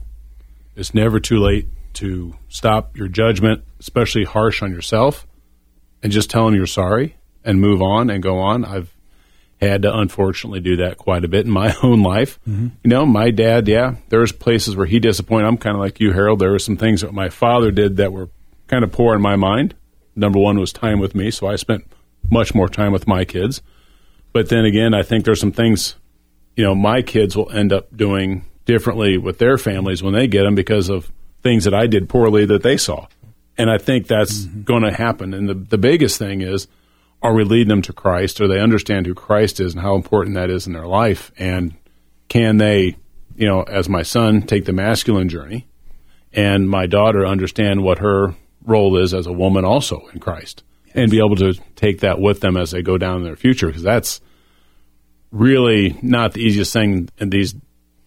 It's 0.75 0.93
never 0.93 1.19
too 1.19 1.37
late 1.37 1.67
to 1.95 2.35
stop 2.49 2.97
your 2.97 3.07
judgment, 3.07 3.63
especially 3.79 4.25
harsh 4.25 4.61
on 4.61 4.71
yourself, 4.71 5.27
and 6.01 6.11
just 6.11 6.29
tell 6.29 6.45
them 6.45 6.55
you're 6.55 6.65
sorry 6.65 7.15
and 7.43 7.61
move 7.61 7.81
on 7.81 8.09
and 8.09 8.21
go 8.21 8.39
on. 8.39 8.65
I've 8.65 8.93
had 9.61 9.81
to 9.81 9.97
unfortunately 9.97 10.61
do 10.61 10.77
that 10.77 10.97
quite 10.97 11.25
a 11.25 11.27
bit 11.27 11.45
in 11.45 11.51
my 11.51 11.75
own 11.83 12.01
life. 12.01 12.39
Mm-hmm. 12.47 12.67
You 12.83 12.89
know, 12.89 13.05
my 13.05 13.31
dad, 13.31 13.67
yeah, 13.67 13.95
there's 14.09 14.31
places 14.31 14.75
where 14.75 14.85
he 14.85 14.99
disappointed. 14.99 15.47
I'm 15.47 15.57
kind 15.57 15.75
of 15.75 15.81
like 15.81 15.99
you, 15.99 16.13
Harold. 16.13 16.39
There 16.39 16.51
were 16.51 16.59
some 16.59 16.77
things 16.77 17.01
that 17.01 17.13
my 17.13 17.29
father 17.29 17.71
did 17.71 17.97
that 17.97 18.13
were 18.13 18.29
kind 18.67 18.83
of 18.83 18.91
poor 18.91 19.15
in 19.15 19.21
my 19.21 19.35
mind. 19.35 19.75
Number 20.15 20.39
one 20.39 20.59
was 20.59 20.73
time 20.73 20.99
with 20.99 21.15
me, 21.15 21.31
so 21.31 21.47
I 21.47 21.55
spent 21.55 21.85
much 22.29 22.53
more 22.53 22.69
time 22.69 22.91
with 22.91 23.07
my 23.07 23.25
kids. 23.25 23.61
But 24.33 24.49
then 24.49 24.65
again, 24.65 24.93
I 24.93 25.03
think 25.03 25.25
there's 25.25 25.39
some 25.39 25.51
things, 25.51 25.95
you 26.55 26.63
know, 26.63 26.75
my 26.75 27.01
kids 27.01 27.35
will 27.35 27.49
end 27.51 27.73
up 27.73 27.95
doing 27.95 28.45
differently 28.65 29.17
with 29.17 29.39
their 29.39 29.57
families 29.57 30.03
when 30.03 30.13
they 30.13 30.27
get 30.27 30.43
them 30.43 30.55
because 30.55 30.89
of 30.89 31.11
things 31.41 31.63
that 31.63 31.73
I 31.73 31.87
did 31.87 32.09
poorly 32.09 32.45
that 32.45 32.63
they 32.63 32.77
saw. 32.77 33.07
And 33.57 33.69
I 33.69 33.77
think 33.77 34.07
that's 34.07 34.41
mm-hmm. 34.41 34.61
going 34.63 34.83
to 34.83 34.91
happen. 34.91 35.33
And 35.33 35.49
the, 35.49 35.53
the 35.53 35.77
biggest 35.77 36.19
thing 36.19 36.41
is, 36.41 36.67
are 37.21 37.33
we 37.33 37.43
leading 37.43 37.67
them 37.69 37.81
to 37.83 37.93
Christ? 37.93 38.39
Or 38.39 38.47
they 38.47 38.59
understand 38.59 39.05
who 39.05 39.13
Christ 39.13 39.59
is 39.59 39.73
and 39.73 39.81
how 39.81 39.95
important 39.95 40.35
that 40.35 40.49
is 40.49 40.67
in 40.67 40.73
their 40.73 40.87
life? 40.87 41.31
And 41.37 41.75
can 42.27 42.57
they, 42.57 42.95
you 43.35 43.47
know, 43.47 43.63
as 43.63 43.89
my 43.89 44.03
son, 44.03 44.41
take 44.41 44.65
the 44.65 44.73
masculine 44.73 45.29
journey 45.29 45.67
and 46.33 46.69
my 46.69 46.85
daughter 46.85 47.25
understand 47.25 47.83
what 47.83 47.99
her 47.99 48.35
role 48.65 48.97
is 48.97 49.13
as 49.13 49.25
a 49.25 49.33
woman 49.33 49.65
also 49.65 50.07
in 50.13 50.19
Christ 50.19 50.63
and 50.93 51.11
be 51.11 51.19
able 51.19 51.35
to 51.37 51.53
take 51.75 51.99
that 52.01 52.19
with 52.19 52.41
them 52.41 52.57
as 52.57 52.71
they 52.71 52.81
go 52.81 52.97
down 52.97 53.17
in 53.17 53.23
their 53.23 53.35
future 53.35 53.67
because 53.67 53.83
that's 53.83 54.21
really 55.31 55.97
not 56.01 56.33
the 56.33 56.41
easiest 56.41 56.73
thing 56.73 57.09
in 57.17 57.29
these 57.29 57.55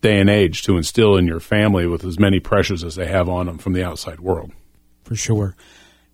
day 0.01 0.21
and 0.21 0.29
age 0.29 0.63
to 0.63 0.77
instill 0.77 1.17
in 1.17 1.27
your 1.27 1.41
family 1.41 1.87
with 1.87 2.05
as 2.05 2.19
many 2.19 2.41
pressures 2.41 2.83
as 2.85 2.97
they 2.97 3.07
have 3.07 3.29
on 3.29 3.47
them 3.47 3.59
from 3.59 3.73
the 3.73 3.85
outside 3.85 4.21
world. 4.21 4.53
For 5.05 5.15
sure. 5.15 5.55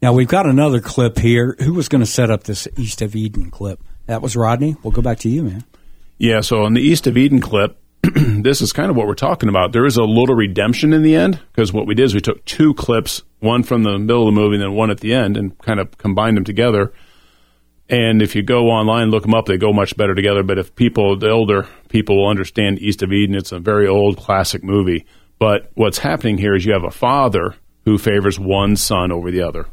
Now 0.01 0.13
we've 0.13 0.29
got 0.29 0.47
another 0.47 0.81
clip 0.81 1.19
here. 1.19 1.57
Who 1.61 1.75
was 1.75 1.89
going 1.89 2.01
to 2.01 2.07
set 2.07 2.31
up 2.31 2.45
this 2.45 2.69
East 2.77 3.03
of 3.03 3.17
Eden 3.17 3.51
clip? 3.51 3.81
That 4.07 4.23
was 4.23 4.37
Rodney. 4.37 4.77
We'll 4.83 4.93
go 4.93 5.03
back 5.03 5.19
to 5.21 5.29
you, 5.29 5.43
man. 5.43 5.65
Yeah, 6.19 6.41
so 6.41 6.65
on 6.65 6.75
the 6.75 6.81
East 6.81 7.07
of 7.09 7.17
Eden 7.17 7.41
clip, 7.41 7.81
this 8.03 8.61
is 8.61 8.73
kind 8.73 8.91
of 8.91 8.97
what 8.97 9.09
we're 9.09 9.15
talking 9.15 9.49
about. 9.49 9.73
There 9.73 9.87
is 9.87 9.97
a 9.97 10.05
little 10.05 10.37
redemption 10.37 10.93
in 10.93 11.03
the 11.03 11.17
end 11.17 11.41
because 11.53 11.73
what 11.73 11.87
we 11.87 11.95
did 11.95 12.05
is 12.05 12.15
we 12.15 12.21
took 12.21 12.45
two 12.45 12.75
clips, 12.75 13.23
one 13.41 13.65
from 13.65 13.83
the 13.83 13.99
middle 13.99 14.29
of 14.29 14.35
the 14.35 14.41
movie 14.41 14.55
and 14.55 14.63
then 14.63 14.75
one 14.75 14.91
at 14.91 15.01
the 15.01 15.15
end, 15.15 15.37
and 15.37 15.59
kind 15.59 15.81
of 15.81 15.99
combined 15.99 16.37
them 16.37 16.45
together. 16.45 16.93
And 17.89 18.23
if 18.23 18.37
you 18.37 18.43
go 18.43 18.69
online, 18.69 19.11
look 19.11 19.23
them 19.23 19.35
up, 19.35 19.47
they 19.47 19.57
go 19.57 19.73
much 19.73 19.97
better 19.97 20.15
together. 20.15 20.45
But 20.45 20.59
if 20.59 20.77
people, 20.77 21.19
the 21.19 21.31
older 21.31 21.67
people 21.89 22.19
will 22.19 22.29
understand 22.29 22.79
East 22.79 23.03
of 23.03 23.13
Eden, 23.13 23.35
it's 23.35 23.51
a 23.51 23.59
very 23.59 23.89
old 23.89 24.17
classic 24.17 24.63
movie. 24.63 25.07
But 25.41 25.73
what's 25.75 25.99
happening 25.99 26.39
here 26.39 26.55
is 26.55 26.65
you 26.65 26.73
have 26.73 26.85
a 26.85 26.91
father 26.91 27.57
who 27.85 27.99
favors 27.99 28.39
one 28.39 28.77
son 28.77 29.11
over 29.11 29.31
the 29.31 29.43
other. 29.43 29.67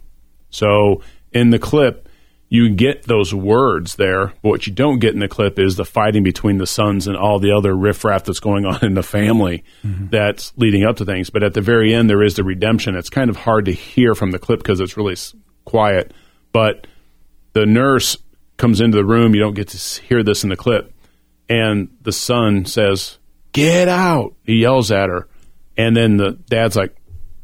So 0.50 1.02
in 1.32 1.50
the 1.50 1.60
clip, 1.60 2.10
you 2.50 2.70
get 2.70 3.04
those 3.04 3.34
words 3.34 3.96
there. 3.96 4.28
But 4.42 4.50
what 4.50 4.68
you 4.68 4.74
don't 4.74 5.00
get 5.00 5.14
in 5.14 5.20
the 5.20 5.28
clip 5.28 5.60
is 5.60 5.76
the 5.76 5.86
fighting 5.86 6.24
between 6.24 6.58
the 6.58 6.68
sons 6.68 7.08
and 7.08 7.18
all 7.18 7.40
the 7.40 7.52
other 7.52 7.76
riffraff 7.76 8.24
that's 8.24 8.40
going 8.40 8.66
on 8.66 8.84
in 8.84 8.94
the 8.94 9.04
family 9.04 9.64
mm-hmm. 9.84 10.08
that's 10.10 10.54
leading 10.56 10.86
up 10.86 10.98
to 10.98 11.06
things. 11.06 11.30
But 11.30 11.44
at 11.44 11.54
the 11.54 11.62
very 11.62 11.94
end, 11.94 12.10
there 12.10 12.24
is 12.24 12.36
the 12.36 12.44
redemption. 12.44 12.96
It's 12.96 13.10
kind 13.10 13.30
of 13.30 13.36
hard 13.36 13.66
to 13.66 13.72
hear 13.72 14.16
from 14.16 14.32
the 14.32 14.40
clip 14.40 14.60
because 14.60 14.80
it's 14.80 14.98
really 14.98 15.18
quiet. 15.66 16.14
But 16.54 16.88
the 17.54 17.66
nurse 17.66 18.18
comes 18.58 18.80
into 18.80 18.98
the 18.98 19.06
room. 19.06 19.34
You 19.34 19.42
don't 19.42 19.56
get 19.56 19.70
to 19.70 20.02
hear 20.04 20.24
this 20.24 20.44
in 20.44 20.50
the 20.50 20.56
clip. 20.56 20.94
And 21.50 21.90
the 22.02 22.12
son 22.12 22.66
says, 22.66 23.18
Get 23.52 23.88
out. 23.88 24.36
He 24.44 24.56
yells 24.62 24.92
at 24.92 25.10
her. 25.10 25.28
And 25.78 25.96
then 25.96 26.18
the 26.18 26.32
dad's 26.32 26.76
like, 26.76 26.96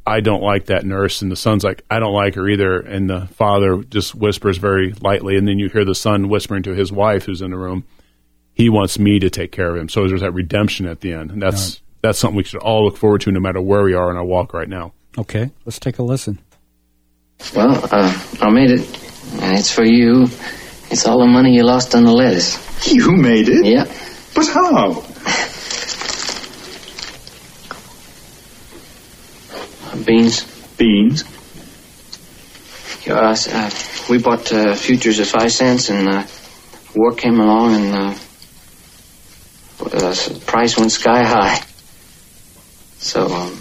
I 0.06 0.20
don't 0.20 0.42
like 0.42 0.66
that 0.66 0.86
nurse. 0.86 1.22
And 1.22 1.32
the 1.32 1.36
son's 1.36 1.64
like, 1.64 1.84
I 1.90 2.00
don't 2.00 2.14
like 2.14 2.36
her 2.36 2.48
either. 2.50 2.80
And 2.80 3.10
the 3.10 3.28
father 3.28 3.84
just 3.84 4.16
whispers 4.16 4.58
very 4.58 4.94
lightly. 4.94 5.38
And 5.38 5.48
then 5.48 5.60
you 5.60 5.70
hear 5.70 5.86
the 5.86 5.96
son 5.96 6.28
whispering 6.30 6.64
to 6.64 6.74
his 6.74 6.92
wife 6.92 7.26
who's 7.26 7.42
in 7.42 7.52
the 7.52 7.58
room, 7.58 7.86
He 8.54 8.70
wants 8.70 8.98
me 9.00 9.20
to 9.20 9.30
take 9.30 9.52
care 9.52 9.70
of 9.70 9.78
him. 9.80 9.90
So 9.90 10.08
there's 10.08 10.22
that 10.22 10.34
redemption 10.34 10.88
at 10.88 11.02
the 11.02 11.14
end. 11.14 11.32
And 11.32 11.42
that's, 11.42 11.82
that's 12.02 12.18
something 12.20 12.36
we 12.38 12.44
should 12.44 12.62
all 12.62 12.86
look 12.86 12.98
forward 12.98 13.22
to 13.22 13.32
no 13.32 13.40
matter 13.40 13.62
where 13.62 13.84
we 13.84 13.94
are 13.94 14.10
in 14.10 14.18
our 14.18 14.26
walk 14.26 14.54
right 14.54 14.68
now. 14.68 14.94
Okay, 15.18 15.52
let's 15.66 15.80
take 15.80 16.00
a 16.00 16.04
listen. 16.04 16.40
Well, 17.56 17.80
uh, 17.92 18.22
I 18.42 18.50
made 18.50 18.72
it, 18.72 18.82
and 19.42 19.58
it's 19.58 19.72
for 19.72 19.84
you. 19.84 20.24
It's 20.90 21.06
all 21.06 21.20
the 21.20 21.26
money 21.28 21.56
you 21.56 21.64
lost 21.64 21.96
on 21.96 22.04
the 22.06 22.12
lettuce. 22.12 22.58
You 22.92 23.12
made 23.12 23.50
it? 23.50 23.66
Yeah. 23.66 23.86
But 24.34 24.48
how? 24.48 25.04
Beans. 30.04 30.44
Beans? 30.78 31.24
Yeah, 33.06 33.36
uh, 33.36 33.70
we 34.10 34.20
bought 34.20 34.52
uh, 34.52 34.76
futures 34.76 35.20
at 35.20 35.28
five 35.28 35.52
cents, 35.52 35.90
and 35.90 36.08
uh, 36.08 36.24
war 36.96 37.14
came 37.14 37.40
along, 37.40 37.76
and 37.76 37.96
uh, 37.96 38.16
uh, 39.92 40.16
price 40.46 40.78
went 40.78 40.92
sky 40.92 41.24
high. 41.24 41.60
So, 43.00 43.26
um, 43.26 43.58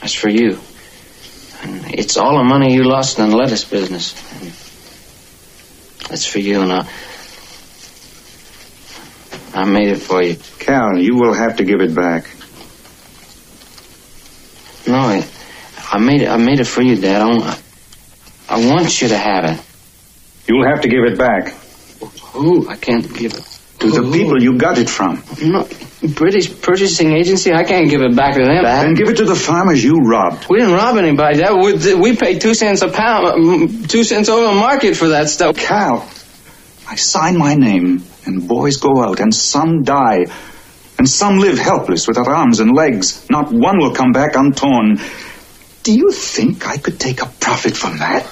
that's 0.00 0.14
for 0.14 0.30
you. 0.30 0.58
And 1.62 1.94
it's 1.94 2.16
all 2.16 2.38
the 2.38 2.44
money 2.44 2.74
you 2.74 2.84
lost 2.84 3.18
in 3.18 3.28
the 3.28 3.36
lettuce 3.36 3.64
business. 3.64 4.14
And 4.40 4.52
that's 6.08 6.24
for 6.24 6.38
you, 6.38 6.62
and 6.62 6.72
I, 6.72 6.88
I 9.52 9.64
made 9.64 9.88
it 9.88 9.96
for 9.98 10.22
you. 10.22 10.36
Cal, 10.58 10.96
you 10.96 11.16
will 11.16 11.34
have 11.34 11.56
to 11.56 11.64
give 11.64 11.80
it 11.80 11.94
back. 11.94 12.37
No, 14.88 14.96
I, 14.98 15.24
I 15.92 15.98
made 15.98 16.22
it. 16.22 16.28
I 16.28 16.36
made 16.38 16.60
it 16.60 16.66
for 16.66 16.82
you, 16.82 16.96
Dad. 16.96 17.20
I, 17.22 17.26
want- 17.26 17.62
I 18.48 18.66
want 18.74 19.00
you 19.02 19.08
to 19.08 19.16
have 19.18 19.44
it. 19.44 19.60
You'll 20.48 20.66
have 20.66 20.80
to 20.82 20.88
give 20.88 21.04
it 21.04 21.18
back. 21.18 21.48
Who? 22.32 22.68
I 22.68 22.76
can't 22.76 23.06
give 23.14 23.34
it. 23.34 23.44
To 23.80 23.90
the 23.90 24.10
people 24.10 24.42
you 24.42 24.58
got 24.58 24.76
it 24.78 24.88
from. 24.90 25.22
No, 25.40 25.68
British 26.14 26.60
purchasing 26.60 27.12
agency. 27.12 27.52
I 27.52 27.62
can't 27.62 27.88
give 27.88 28.00
it 28.00 28.16
back 28.16 28.34
to 28.34 28.40
them. 28.44 28.64
Then 28.64 28.94
give 28.94 29.08
it 29.08 29.18
to 29.18 29.24
the 29.24 29.36
farmers 29.36 29.84
you 29.84 29.98
robbed. 29.98 30.46
We 30.50 30.58
didn't 30.58 30.74
rob 30.74 30.96
anybody. 30.96 31.38
That 31.38 31.54
we, 31.54 31.94
we 31.94 32.16
paid 32.16 32.40
two 32.40 32.54
cents 32.54 32.82
a 32.82 32.88
pound, 32.88 33.26
mm, 33.28 33.88
two 33.88 34.02
cents 34.02 34.28
over 34.28 34.46
the 34.52 34.58
market 34.60 34.96
for 34.96 35.10
that 35.10 35.28
stuff. 35.28 35.56
Cal, 35.58 36.08
I 36.88 36.96
sign 36.96 37.38
my 37.38 37.54
name, 37.54 38.02
and 38.26 38.48
boys 38.48 38.78
go 38.78 39.00
out, 39.00 39.20
and 39.20 39.32
some 39.32 39.84
die, 39.84 40.24
and 40.98 41.08
some 41.08 41.38
live 41.38 41.58
helpless 41.58 42.06
without 42.08 42.28
arms 42.28 42.60
and 42.60 42.74
legs. 42.74 43.28
Not 43.30 43.52
one 43.52 43.78
will 43.78 43.94
come 43.94 44.12
back 44.12 44.34
untorn. 44.34 45.00
Do 45.84 45.96
you 45.96 46.10
think 46.10 46.66
I 46.66 46.76
could 46.76 46.98
take 46.98 47.22
a 47.22 47.26
profit 47.26 47.76
from 47.76 47.98
that? 47.98 48.26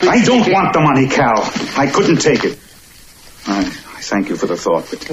I 0.00 0.24
don't 0.24 0.50
want 0.50 0.72
the 0.72 0.80
money, 0.80 1.08
Cal. 1.08 1.40
I 1.76 1.90
couldn't 1.92 2.18
take 2.18 2.44
it. 2.44 2.58
I, 3.46 3.60
I 3.60 4.00
thank 4.00 4.28
you 4.28 4.36
for 4.36 4.46
the 4.46 4.56
thought, 4.56 4.86
but 4.90 5.10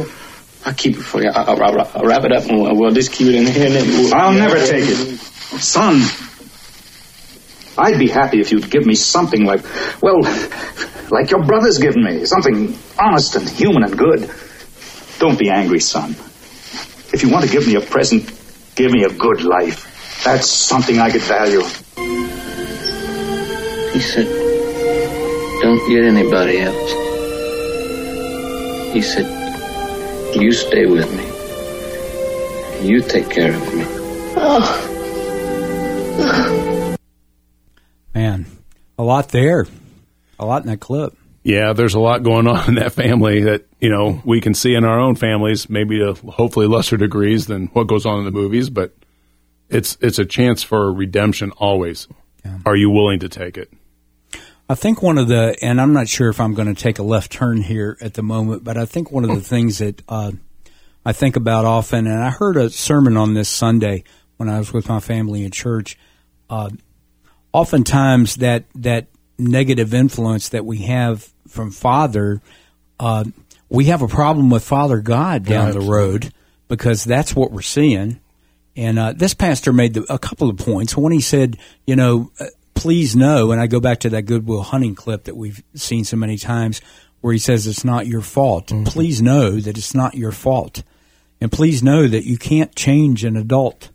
I'll 0.65 0.73
keep 0.73 0.97
it 0.97 1.01
for 1.01 1.21
you. 1.21 1.29
I'll, 1.29 1.61
I'll, 1.61 1.81
I'll 1.95 2.05
wrap 2.05 2.23
it 2.23 2.31
up, 2.31 2.45
and 2.45 2.61
we'll, 2.61 2.75
we'll 2.75 2.91
just 2.91 3.11
keep 3.11 3.27
it 3.27 3.35
in 3.35 3.47
here. 3.47 3.65
And 3.65 3.75
then 3.75 3.87
we'll, 3.87 4.13
I'll 4.13 4.33
never 4.33 4.59
take 4.59 4.85
it. 4.85 5.17
Son, 5.59 6.01
I'd 7.77 7.97
be 7.97 8.09
happy 8.09 8.39
if 8.39 8.51
you'd 8.51 8.69
give 8.69 8.85
me 8.85 8.95
something 8.95 9.43
like, 9.43 9.63
well, 10.01 10.21
like 11.09 11.31
your 11.31 11.43
brother's 11.43 11.77
given 11.77 12.03
me. 12.03 12.25
Something 12.25 12.77
honest 12.99 13.35
and 13.35 13.49
human 13.49 13.83
and 13.83 13.97
good. 13.97 14.29
Don't 15.21 15.37
be 15.37 15.49
angry, 15.51 15.79
son. 15.79 16.15
If 17.13 17.21
you 17.21 17.29
want 17.29 17.45
to 17.45 17.51
give 17.51 17.67
me 17.67 17.75
a 17.75 17.81
present, 17.81 18.25
give 18.73 18.91
me 18.91 19.03
a 19.03 19.09
good 19.13 19.43
life. 19.43 19.85
That's 20.23 20.49
something 20.49 20.97
I 20.97 21.11
could 21.11 21.21
value. 21.21 21.61
He 23.93 23.99
said, 24.01 24.27
"Don't 25.61 25.81
get 25.87 26.05
anybody 26.05 26.61
else." 26.61 26.91
He 28.95 29.01
said, 29.03 29.27
"You 30.35 30.51
stay 30.51 30.87
with 30.87 31.09
me. 31.13 31.27
You 32.89 33.01
take 33.01 33.29
care 33.29 33.53
of 33.53 33.73
me." 33.75 33.85
Oh. 34.37 34.87
Man, 38.15 38.47
a 38.97 39.03
lot 39.03 39.29
there. 39.29 39.67
A 40.39 40.45
lot 40.45 40.63
in 40.63 40.69
that 40.69 40.79
clip. 40.79 41.15
Yeah, 41.43 41.73
there's 41.73 41.95
a 41.95 41.99
lot 41.99 42.23
going 42.23 42.47
on 42.47 42.67
in 42.69 42.75
that 42.75 42.93
family 42.93 43.41
that 43.41 43.65
you 43.79 43.89
know 43.89 44.21
we 44.25 44.41
can 44.41 44.53
see 44.53 44.75
in 44.75 44.83
our 44.83 44.99
own 44.99 45.15
families, 45.15 45.69
maybe 45.69 45.99
to 45.99 46.13
hopefully 46.13 46.67
lesser 46.67 46.97
degrees 46.97 47.47
than 47.47 47.67
what 47.67 47.87
goes 47.87 48.05
on 48.05 48.19
in 48.19 48.25
the 48.25 48.31
movies. 48.31 48.69
But 48.69 48.93
it's 49.69 49.97
it's 50.01 50.19
a 50.19 50.25
chance 50.25 50.63
for 50.63 50.91
redemption 50.93 51.51
always. 51.57 52.07
Are 52.65 52.75
you 52.75 52.89
willing 52.89 53.19
to 53.19 53.29
take 53.29 53.57
it? 53.57 53.71
I 54.69 54.75
think 54.75 55.01
one 55.01 55.17
of 55.17 55.27
the, 55.27 55.55
and 55.61 55.81
I'm 55.81 55.91
not 55.91 56.07
sure 56.07 56.29
if 56.29 56.39
I'm 56.39 56.53
going 56.53 56.73
to 56.73 56.81
take 56.81 56.97
a 56.97 57.03
left 57.03 57.31
turn 57.31 57.61
here 57.61 57.97
at 57.99 58.13
the 58.13 58.23
moment, 58.23 58.63
but 58.63 58.77
I 58.77 58.85
think 58.85 59.11
one 59.11 59.25
of 59.25 59.35
the 59.35 59.41
things 59.41 59.79
that 59.79 60.01
uh, 60.07 60.31
I 61.05 61.11
think 61.11 61.35
about 61.35 61.65
often, 61.65 62.07
and 62.07 62.23
I 62.23 62.29
heard 62.29 62.55
a 62.55 62.69
sermon 62.69 63.17
on 63.17 63.33
this 63.33 63.49
Sunday 63.49 64.05
when 64.37 64.47
I 64.47 64.59
was 64.59 64.71
with 64.71 64.87
my 64.87 64.99
family 65.01 65.43
in 65.43 65.51
church. 65.51 65.97
Uh, 66.49 66.69
oftentimes, 67.51 68.37
that 68.37 68.63
that 68.75 69.07
negative 69.41 69.93
influence 69.93 70.49
that 70.49 70.65
we 70.65 70.79
have 70.79 71.31
from 71.47 71.71
Father, 71.71 72.41
uh, 72.99 73.23
we 73.69 73.85
have 73.85 74.01
a 74.01 74.07
problem 74.07 74.49
with 74.49 74.63
Father 74.63 74.99
God 74.99 75.45
down 75.45 75.71
the 75.71 75.81
road 75.81 76.33
because 76.67 77.03
that's 77.03 77.35
what 77.35 77.51
we're 77.51 77.61
seeing. 77.61 78.19
And 78.75 78.97
uh, 78.97 79.13
this 79.13 79.33
pastor 79.33 79.73
made 79.73 79.93
the, 79.93 80.13
a 80.13 80.19
couple 80.19 80.49
of 80.49 80.57
points. 80.57 80.95
When 80.95 81.11
he 81.11 81.21
said, 81.21 81.57
you 81.85 81.95
know, 81.95 82.31
uh, 82.39 82.45
please 82.73 83.15
know, 83.15 83.51
and 83.51 83.59
I 83.59 83.67
go 83.67 83.79
back 83.79 83.99
to 84.01 84.09
that 84.11 84.23
Goodwill 84.23 84.63
Hunting 84.63 84.95
clip 84.95 85.25
that 85.25 85.35
we've 85.35 85.61
seen 85.75 86.05
so 86.05 86.17
many 86.17 86.37
times, 86.37 86.81
where 87.19 87.33
he 87.33 87.39
says 87.39 87.67
it's 87.67 87.85
not 87.85 88.07
your 88.07 88.21
fault. 88.21 88.71
Please 88.85 89.21
know 89.21 89.59
that 89.59 89.77
it's 89.77 89.93
not 89.93 90.15
your 90.15 90.31
fault, 90.31 90.83
and 91.39 91.51
please 91.51 91.83
know 91.83 92.07
that 92.07 92.25
you 92.25 92.37
can't 92.37 92.75
change 92.75 93.23
an 93.23 93.35
adult. 93.35 93.89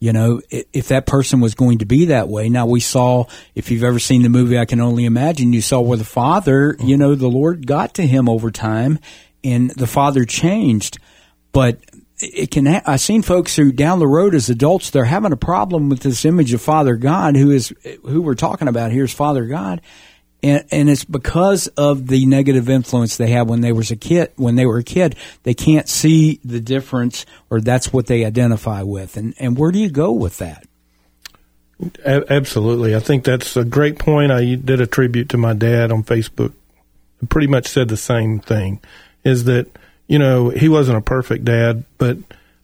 You 0.00 0.12
know, 0.12 0.40
if 0.50 0.88
that 0.88 1.06
person 1.06 1.40
was 1.40 1.54
going 1.54 1.78
to 1.78 1.84
be 1.84 2.06
that 2.06 2.28
way. 2.28 2.48
Now 2.48 2.66
we 2.66 2.78
saw, 2.78 3.24
if 3.56 3.70
you've 3.70 3.82
ever 3.82 3.98
seen 3.98 4.22
the 4.22 4.28
movie, 4.28 4.56
I 4.56 4.64
can 4.64 4.80
only 4.80 5.04
imagine, 5.04 5.52
you 5.52 5.60
saw 5.60 5.80
where 5.80 5.98
the 5.98 6.04
father, 6.04 6.76
you 6.78 6.96
know, 6.96 7.16
the 7.16 7.28
Lord 7.28 7.66
got 7.66 7.94
to 7.94 8.06
him 8.06 8.28
over 8.28 8.52
time 8.52 9.00
and 9.42 9.70
the 9.70 9.88
father 9.88 10.24
changed. 10.24 10.98
But 11.50 11.80
it 12.20 12.52
can, 12.52 12.66
ha- 12.66 12.82
I've 12.86 13.00
seen 13.00 13.22
folks 13.22 13.56
who 13.56 13.72
down 13.72 13.98
the 13.98 14.06
road 14.06 14.34
as 14.34 14.48
adults, 14.48 14.90
they're 14.90 15.04
having 15.04 15.32
a 15.32 15.36
problem 15.36 15.88
with 15.88 16.00
this 16.00 16.24
image 16.24 16.52
of 16.52 16.62
Father 16.62 16.96
God, 16.96 17.36
who 17.36 17.50
is, 17.50 17.72
who 18.04 18.22
we're 18.22 18.34
talking 18.34 18.68
about 18.68 18.92
here 18.92 19.04
is 19.04 19.12
Father 19.12 19.46
God. 19.46 19.80
And, 20.42 20.64
and 20.70 20.88
it's 20.88 21.04
because 21.04 21.66
of 21.68 22.06
the 22.06 22.24
negative 22.26 22.68
influence 22.68 23.16
they 23.16 23.30
had 23.30 23.48
when 23.48 23.60
they 23.60 23.72
was 23.72 23.90
a 23.90 23.96
kid. 23.96 24.32
When 24.36 24.54
they 24.54 24.66
were 24.66 24.78
a 24.78 24.84
kid, 24.84 25.16
they 25.42 25.54
can't 25.54 25.88
see 25.88 26.40
the 26.44 26.60
difference, 26.60 27.26
or 27.50 27.60
that's 27.60 27.92
what 27.92 28.06
they 28.06 28.24
identify 28.24 28.82
with. 28.82 29.16
And 29.16 29.34
and 29.38 29.58
where 29.58 29.72
do 29.72 29.78
you 29.78 29.90
go 29.90 30.12
with 30.12 30.38
that? 30.38 30.64
A- 32.04 32.32
absolutely. 32.32 32.94
I 32.94 33.00
think 33.00 33.24
that's 33.24 33.56
a 33.56 33.64
great 33.64 33.98
point. 33.98 34.32
I 34.32 34.54
did 34.54 34.80
a 34.80 34.86
tribute 34.86 35.28
to 35.30 35.36
my 35.36 35.54
dad 35.54 35.92
on 35.92 36.02
Facebook. 36.04 36.52
Pretty 37.28 37.48
much 37.48 37.66
said 37.66 37.88
the 37.88 37.96
same 37.96 38.38
thing 38.38 38.80
is 39.24 39.44
that, 39.44 39.66
you 40.06 40.18
know, 40.18 40.50
he 40.50 40.68
wasn't 40.68 40.98
a 40.98 41.02
perfect 41.02 41.44
dad, 41.44 41.84
but 41.98 42.16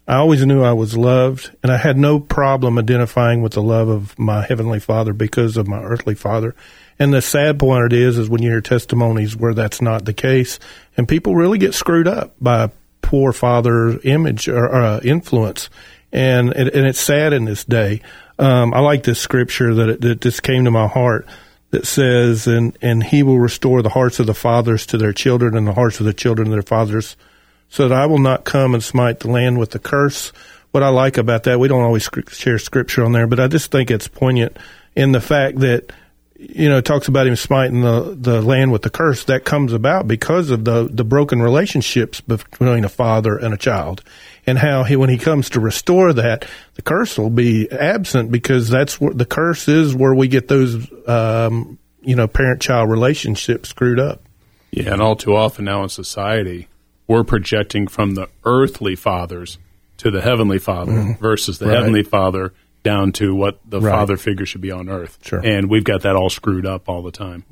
I 0.07 0.17
always 0.17 0.45
knew 0.45 0.63
I 0.63 0.73
was 0.73 0.97
loved 0.97 1.51
and 1.63 1.73
I 1.73 1.77
had 1.77 1.97
no 1.97 2.21
problem 2.21 2.79
identifying 2.79 3.43
with 3.43 3.53
the 3.53 3.63
love 3.63 3.89
of 3.89 4.19
my 4.19 4.43
heavenly 4.43 4.81
father 4.81 5.13
because 5.13 5.57
of 5.57 5.67
my 5.67 5.83
earthly 5.83 6.15
father. 6.15 6.55
And 6.99 7.13
the 7.13 7.23
sad 7.23 7.59
point 7.59 7.93
it 7.93 7.93
is, 7.93 8.19
is 8.19 8.29
when 8.29 8.43
you 8.43 8.51
hear 8.51 8.61
testimonies 8.61 9.37
where 9.37 9.55
that's 9.55 9.83
not 9.83 10.05
the 10.05 10.13
case 10.13 10.59
and 10.97 11.09
people 11.09 11.35
really 11.35 11.59
get 11.59 11.75
screwed 11.75 12.07
up 12.07 12.35
by 12.41 12.71
poor 13.03 13.33
father 13.33 13.99
image 14.03 14.49
or, 14.49 14.75
uh, 14.75 15.01
influence. 15.01 15.69
And, 16.13 16.53
and, 16.55 16.69
and 16.69 16.87
it's 16.87 17.01
sad 17.01 17.33
in 17.33 17.45
this 17.45 17.65
day. 17.65 18.01
Um, 18.39 18.73
I 18.73 18.81
like 18.81 19.03
this 19.03 19.21
scripture 19.21 19.75
that, 19.75 19.89
it, 19.89 20.01
that 20.01 20.21
just 20.21 20.43
came 20.43 20.65
to 20.65 20.71
my 20.71 20.87
heart 20.87 21.27
that 21.71 21.87
says, 21.87 22.47
and, 22.47 22.79
and 22.81 23.03
he 23.03 23.25
will 23.25 23.39
restore 23.39 23.83
the 23.83 23.89
hearts 23.89 24.21
of 24.21 24.27
the 24.27 24.35
fathers 24.35 24.87
to 24.87 24.97
their 24.97 25.13
children 25.13 25.57
and 25.57 25.67
the 25.67 25.75
hearts 25.75 25.99
of 25.99 26.07
the 26.07 26.15
children 26.15 26.47
to 26.47 26.53
their 26.53 26.63
fathers 26.63 27.17
so 27.69 27.89
that 27.89 27.99
I 27.99 28.07
will 28.07 28.19
not 28.19 28.45
come 28.45 28.75
and 28.75 28.83
smite 28.83 29.21
the 29.21 29.31
land 29.31 29.59
with 29.59 29.73
the 29.73 29.81
curse. 29.81 30.33
What 30.71 30.85
I 30.85 30.89
like 30.89 31.19
about 31.19 31.43
that, 31.45 31.59
we 31.59 31.67
don't 31.67 31.83
always 31.83 32.09
share 32.29 32.59
scripture 32.59 33.05
on 33.05 33.11
there, 33.11 33.27
but 33.27 33.41
I 33.41 33.49
just 33.49 33.73
think 33.73 33.91
it's 33.91 34.07
poignant 34.07 34.57
in 34.95 35.11
the 35.11 35.21
fact 35.21 35.59
that, 35.61 35.93
you 36.37 36.69
know, 36.69 36.81
talks 36.81 37.07
about 37.09 37.27
him 37.27 37.37
smiting 37.37 37.81
the, 37.83 38.17
the 38.19 38.43
land 38.43 38.73
with 38.73 38.83
the 38.83 38.91
curse. 38.91 39.25
That 39.25 39.45
comes 39.45 39.73
about 39.73 40.09
because 40.09 40.51
of 40.51 40.65
the, 40.65 40.89
the 40.91 41.05
broken 41.05 41.41
relationships 41.41 42.21
between 42.21 42.85
a 42.85 42.89
father 42.89 43.37
and 43.37 43.55
a 43.55 43.57
child. 43.57 44.03
and 44.47 44.59
how 44.59 44.83
he, 44.85 44.97
when 44.97 45.09
he 45.11 45.17
comes 45.17 45.49
to 45.51 45.61
restore 45.61 46.13
that, 46.13 46.45
the 46.75 46.83
curse 46.83 47.17
will 47.17 47.31
be 47.31 47.71
absent 47.71 48.31
because 48.31 48.69
that's 48.69 49.01
where 49.01 49.15
the 49.15 49.25
curse 49.25 49.69
is 49.69 49.95
where 49.95 50.15
we 50.15 50.29
get 50.29 50.49
those, 50.49 50.87
um, 51.09 51.79
you 52.03 52.15
know, 52.17 52.27
parent 52.27 52.61
child 52.61 52.91
relationships 52.91 53.69
screwed 53.71 53.99
up. 54.01 54.23
Yeah, 54.71 54.93
and 54.93 55.01
all 55.01 55.17
too 55.17 55.35
often 55.37 55.65
now 55.65 55.83
in 55.85 55.89
society, 55.89 56.67
we're 57.07 57.25
projecting 57.25 57.87
from 57.87 58.17
the 58.17 58.29
earthly 58.45 58.97
fathers 58.97 59.59
to 59.99 60.11
the 60.11 60.21
heavenly 60.21 60.59
father 60.59 60.93
Mhm. 60.93 61.19
versus 61.21 61.59
the 61.59 61.67
Right. 61.67 61.77
heavenly 61.77 62.03
father 62.03 62.53
down 62.85 63.11
to 63.13 63.35
what 63.35 63.59
the 63.69 63.81
Right. 63.81 63.91
father 63.91 64.17
figure 64.17 64.47
should 64.47 64.61
be 64.61 64.71
on 64.71 64.89
earth. 64.89 65.19
Sure. 65.23 65.41
And 65.45 65.69
we've 65.69 65.83
got 65.83 66.03
that 66.03 66.15
all 66.15 66.31
screwed 66.31 66.67
up 66.67 66.89
all 66.89 67.03
the 67.03 67.11
time. 67.11 67.43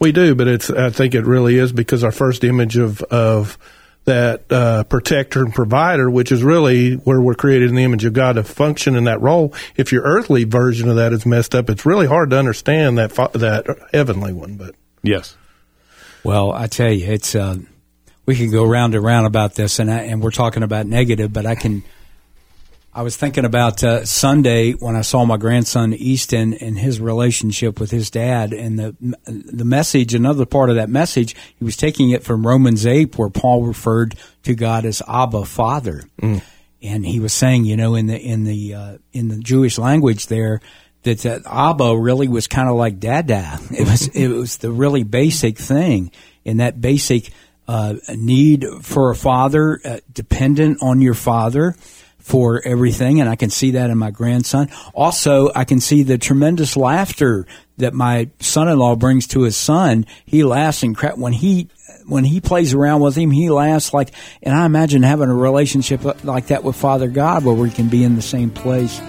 We 0.00 0.10
do, 0.10 0.34
but 0.34 0.48
it's. 0.48 0.70
I 0.70 0.90
think 0.90 1.14
it 1.14 1.24
really 1.24 1.58
is 1.58 1.70
because 1.72 2.02
our 2.02 2.10
first 2.10 2.42
image 2.42 2.76
of 2.78 3.02
of 3.02 3.58
that 4.06 4.50
uh, 4.50 4.82
protector 4.84 5.44
and 5.44 5.54
provider, 5.54 6.10
which 6.10 6.32
is 6.32 6.42
really 6.42 6.94
where 6.94 7.20
we're 7.20 7.34
created 7.34 7.68
in 7.68 7.74
the 7.76 7.84
image 7.84 8.06
of 8.06 8.14
God 8.14 8.36
to 8.36 8.42
function 8.42 8.96
in 8.96 9.04
that 9.04 9.20
role. 9.20 9.52
If 9.76 9.92
your 9.92 10.02
earthly 10.04 10.44
version 10.44 10.88
of 10.88 10.96
that 10.96 11.12
is 11.12 11.26
messed 11.26 11.54
up, 11.54 11.68
it's 11.68 11.84
really 11.84 12.06
hard 12.06 12.30
to 12.30 12.38
understand 12.38 12.96
that 12.96 13.12
fa- 13.12 13.30
that 13.34 13.66
heavenly 13.92 14.32
one. 14.32 14.54
But 14.54 14.74
Yes. 15.02 15.36
Well, 16.24 16.50
I 16.52 16.66
tell 16.66 16.90
you, 16.90 17.06
it's 17.12 17.34
uh, 17.34 17.58
we 18.24 18.36
can 18.36 18.50
go 18.50 18.64
round 18.64 18.94
and 18.94 19.04
round 19.04 19.26
about 19.26 19.54
this, 19.54 19.78
and 19.78 19.90
I, 19.90 19.98
and 20.04 20.22
we're 20.22 20.30
talking 20.30 20.62
about 20.62 20.86
negative, 20.86 21.30
but 21.32 21.44
I 21.44 21.54
can. 21.54 21.82
I 22.92 23.02
was 23.02 23.16
thinking 23.16 23.44
about 23.44 23.84
uh, 23.84 24.04
Sunday 24.04 24.72
when 24.72 24.96
I 24.96 25.02
saw 25.02 25.24
my 25.24 25.36
grandson 25.36 25.94
Easton 25.94 26.54
and 26.54 26.76
his 26.76 27.00
relationship 27.00 27.78
with 27.78 27.92
his 27.92 28.10
dad, 28.10 28.52
and 28.52 28.78
the 28.78 28.96
the 29.26 29.64
message. 29.64 30.12
Another 30.12 30.44
part 30.44 30.70
of 30.70 30.76
that 30.76 30.88
message, 30.88 31.36
he 31.56 31.64
was 31.64 31.76
taking 31.76 32.10
it 32.10 32.24
from 32.24 32.44
Romans 32.44 32.86
eight, 32.86 33.16
where 33.16 33.30
Paul 33.30 33.62
referred 33.62 34.16
to 34.42 34.56
God 34.56 34.84
as 34.84 35.02
Abba, 35.06 35.44
Father, 35.44 36.02
and 36.82 37.06
he 37.06 37.20
was 37.20 37.32
saying, 37.32 37.64
you 37.64 37.76
know, 37.76 37.94
in 37.94 38.06
the 38.06 38.18
in 38.18 38.42
the 38.42 38.74
uh, 38.74 38.98
in 39.12 39.28
the 39.28 39.38
Jewish 39.38 39.78
language 39.78 40.26
there, 40.26 40.60
that, 41.04 41.18
that 41.20 41.42
Abba 41.46 41.96
really 41.96 42.26
was 42.26 42.48
kind 42.48 42.68
of 42.68 42.74
like 42.74 42.98
Dada. 42.98 43.60
It 43.70 43.86
was 43.86 44.08
it 44.08 44.28
was 44.28 44.56
the 44.56 44.72
really 44.72 45.04
basic 45.04 45.58
thing, 45.58 46.10
and 46.44 46.58
that 46.58 46.80
basic 46.80 47.30
uh, 47.68 47.94
need 48.16 48.66
for 48.82 49.12
a 49.12 49.14
father, 49.14 49.80
uh, 49.84 49.98
dependent 50.12 50.78
on 50.82 51.00
your 51.00 51.14
father 51.14 51.76
for 52.20 52.62
everything, 52.64 53.20
and 53.20 53.28
I 53.28 53.36
can 53.36 53.50
see 53.50 53.72
that 53.72 53.90
in 53.90 53.98
my 53.98 54.10
grandson. 54.10 54.68
Also, 54.94 55.50
I 55.54 55.64
can 55.64 55.80
see 55.80 56.02
the 56.02 56.18
tremendous 56.18 56.76
laughter 56.76 57.46
that 57.78 57.94
my 57.94 58.28
son-in-law 58.40 58.96
brings 58.96 59.26
to 59.28 59.42
his 59.42 59.56
son. 59.56 60.06
He 60.26 60.44
laughs 60.44 60.82
and 60.82 60.96
crap 60.96 61.16
when 61.16 61.32
he 61.32 61.68
when 62.06 62.24
he 62.24 62.40
plays 62.40 62.74
around 62.74 63.00
with 63.00 63.16
him. 63.16 63.30
He 63.30 63.50
laughs 63.50 63.94
like, 63.94 64.10
and 64.42 64.54
I 64.54 64.66
imagine 64.66 65.02
having 65.02 65.28
a 65.28 65.34
relationship 65.34 66.24
like 66.24 66.48
that 66.48 66.64
with 66.64 66.76
Father 66.76 67.08
God, 67.08 67.44
where 67.44 67.54
we 67.54 67.70
can 67.70 67.88
be 67.88 68.04
in 68.04 68.16
the 68.16 68.22
same 68.22 68.50
place. 68.50 69.00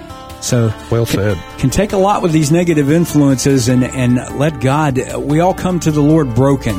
So 0.42 0.74
well 0.90 1.06
said. 1.06 1.38
Can 1.60 1.70
take 1.70 1.94
a 1.94 1.98
lot 1.98 2.24
with 2.24 2.32
these 2.32 2.52
negative 2.52 2.90
influences, 2.90 3.70
and 3.70 3.84
and 3.84 4.40
let 4.40 4.60
God. 4.62 5.00
We 5.18 5.40
all 5.40 5.54
come 5.54 5.80
to 5.82 5.92
the 5.92 6.02
Lord 6.02 6.34
broken, 6.34 6.76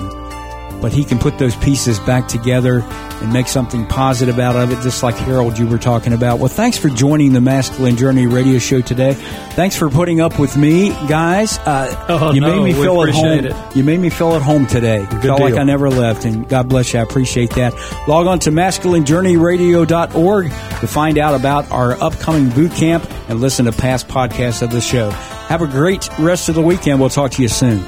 but 0.82 0.92
He 0.92 1.04
can 1.04 1.18
put 1.18 1.38
those 1.38 1.56
pieces 1.56 1.98
back 2.00 2.28
together 2.28 2.80
and 2.82 3.32
make 3.32 3.46
something 3.46 3.86
positive 3.86 4.38
out 4.38 4.56
of 4.56 4.70
it, 4.72 4.82
just 4.82 5.02
like 5.02 5.14
Harold 5.14 5.56
you 5.58 5.66
were 5.66 5.78
talking 5.78 6.12
about. 6.12 6.38
Well, 6.40 6.48
thanks 6.48 6.76
for 6.76 6.88
joining 6.90 7.32
the 7.32 7.40
Masculine 7.40 7.96
Journey 7.96 8.26
radio 8.26 8.58
show 8.58 8.80
today. 8.82 9.14
Thanks 9.52 9.76
for 9.76 9.88
putting 9.88 10.20
up 10.20 10.38
with 10.38 10.56
me, 10.56 10.90
guys. 11.08 11.58
Uh, 11.60 11.88
Oh, 12.08 12.32
you 12.34 12.40
no, 12.40 12.56
made 12.60 12.74
me 12.74 12.82
feel 12.82 13.02
at 13.04 13.10
home. 13.10 13.44
it. 13.46 13.76
You 13.76 13.84
made 13.84 14.00
me 14.00 14.10
feel 14.10 14.32
at 14.34 14.42
home 14.42 14.66
today. 14.66 15.06
Good 15.08 15.22
Felt 15.22 15.40
like. 15.40 15.54
I 15.54 15.62
never 15.62 15.88
left, 15.88 16.24
and 16.24 16.48
God 16.48 16.68
bless 16.68 16.92
you. 16.92 16.98
I 17.00 17.02
appreciate 17.04 17.50
that. 17.52 17.72
Log 18.08 18.26
on 18.26 18.38
to 18.40 18.50
masculinejourneyradio.org 18.50 20.44
to 20.80 20.86
find 20.86 21.16
out 21.18 21.34
about 21.38 21.70
our 21.70 21.92
upcoming 22.02 22.50
boot 22.50 22.72
camp 22.72 23.08
and 23.28 23.40
listen 23.40 23.66
to 23.66 23.72
past 23.72 24.08
podcasts 24.08 24.62
of 24.62 24.70
the 24.72 24.80
show. 24.80 25.10
Have 25.10 25.62
a 25.62 25.66
great 25.68 26.08
rest 26.18 26.48
of 26.48 26.54
the 26.54 26.62
weekend. 26.62 26.98
We'll 27.00 27.08
talk 27.10 27.30
to 27.32 27.42
you 27.42 27.48
soon. 27.48 27.84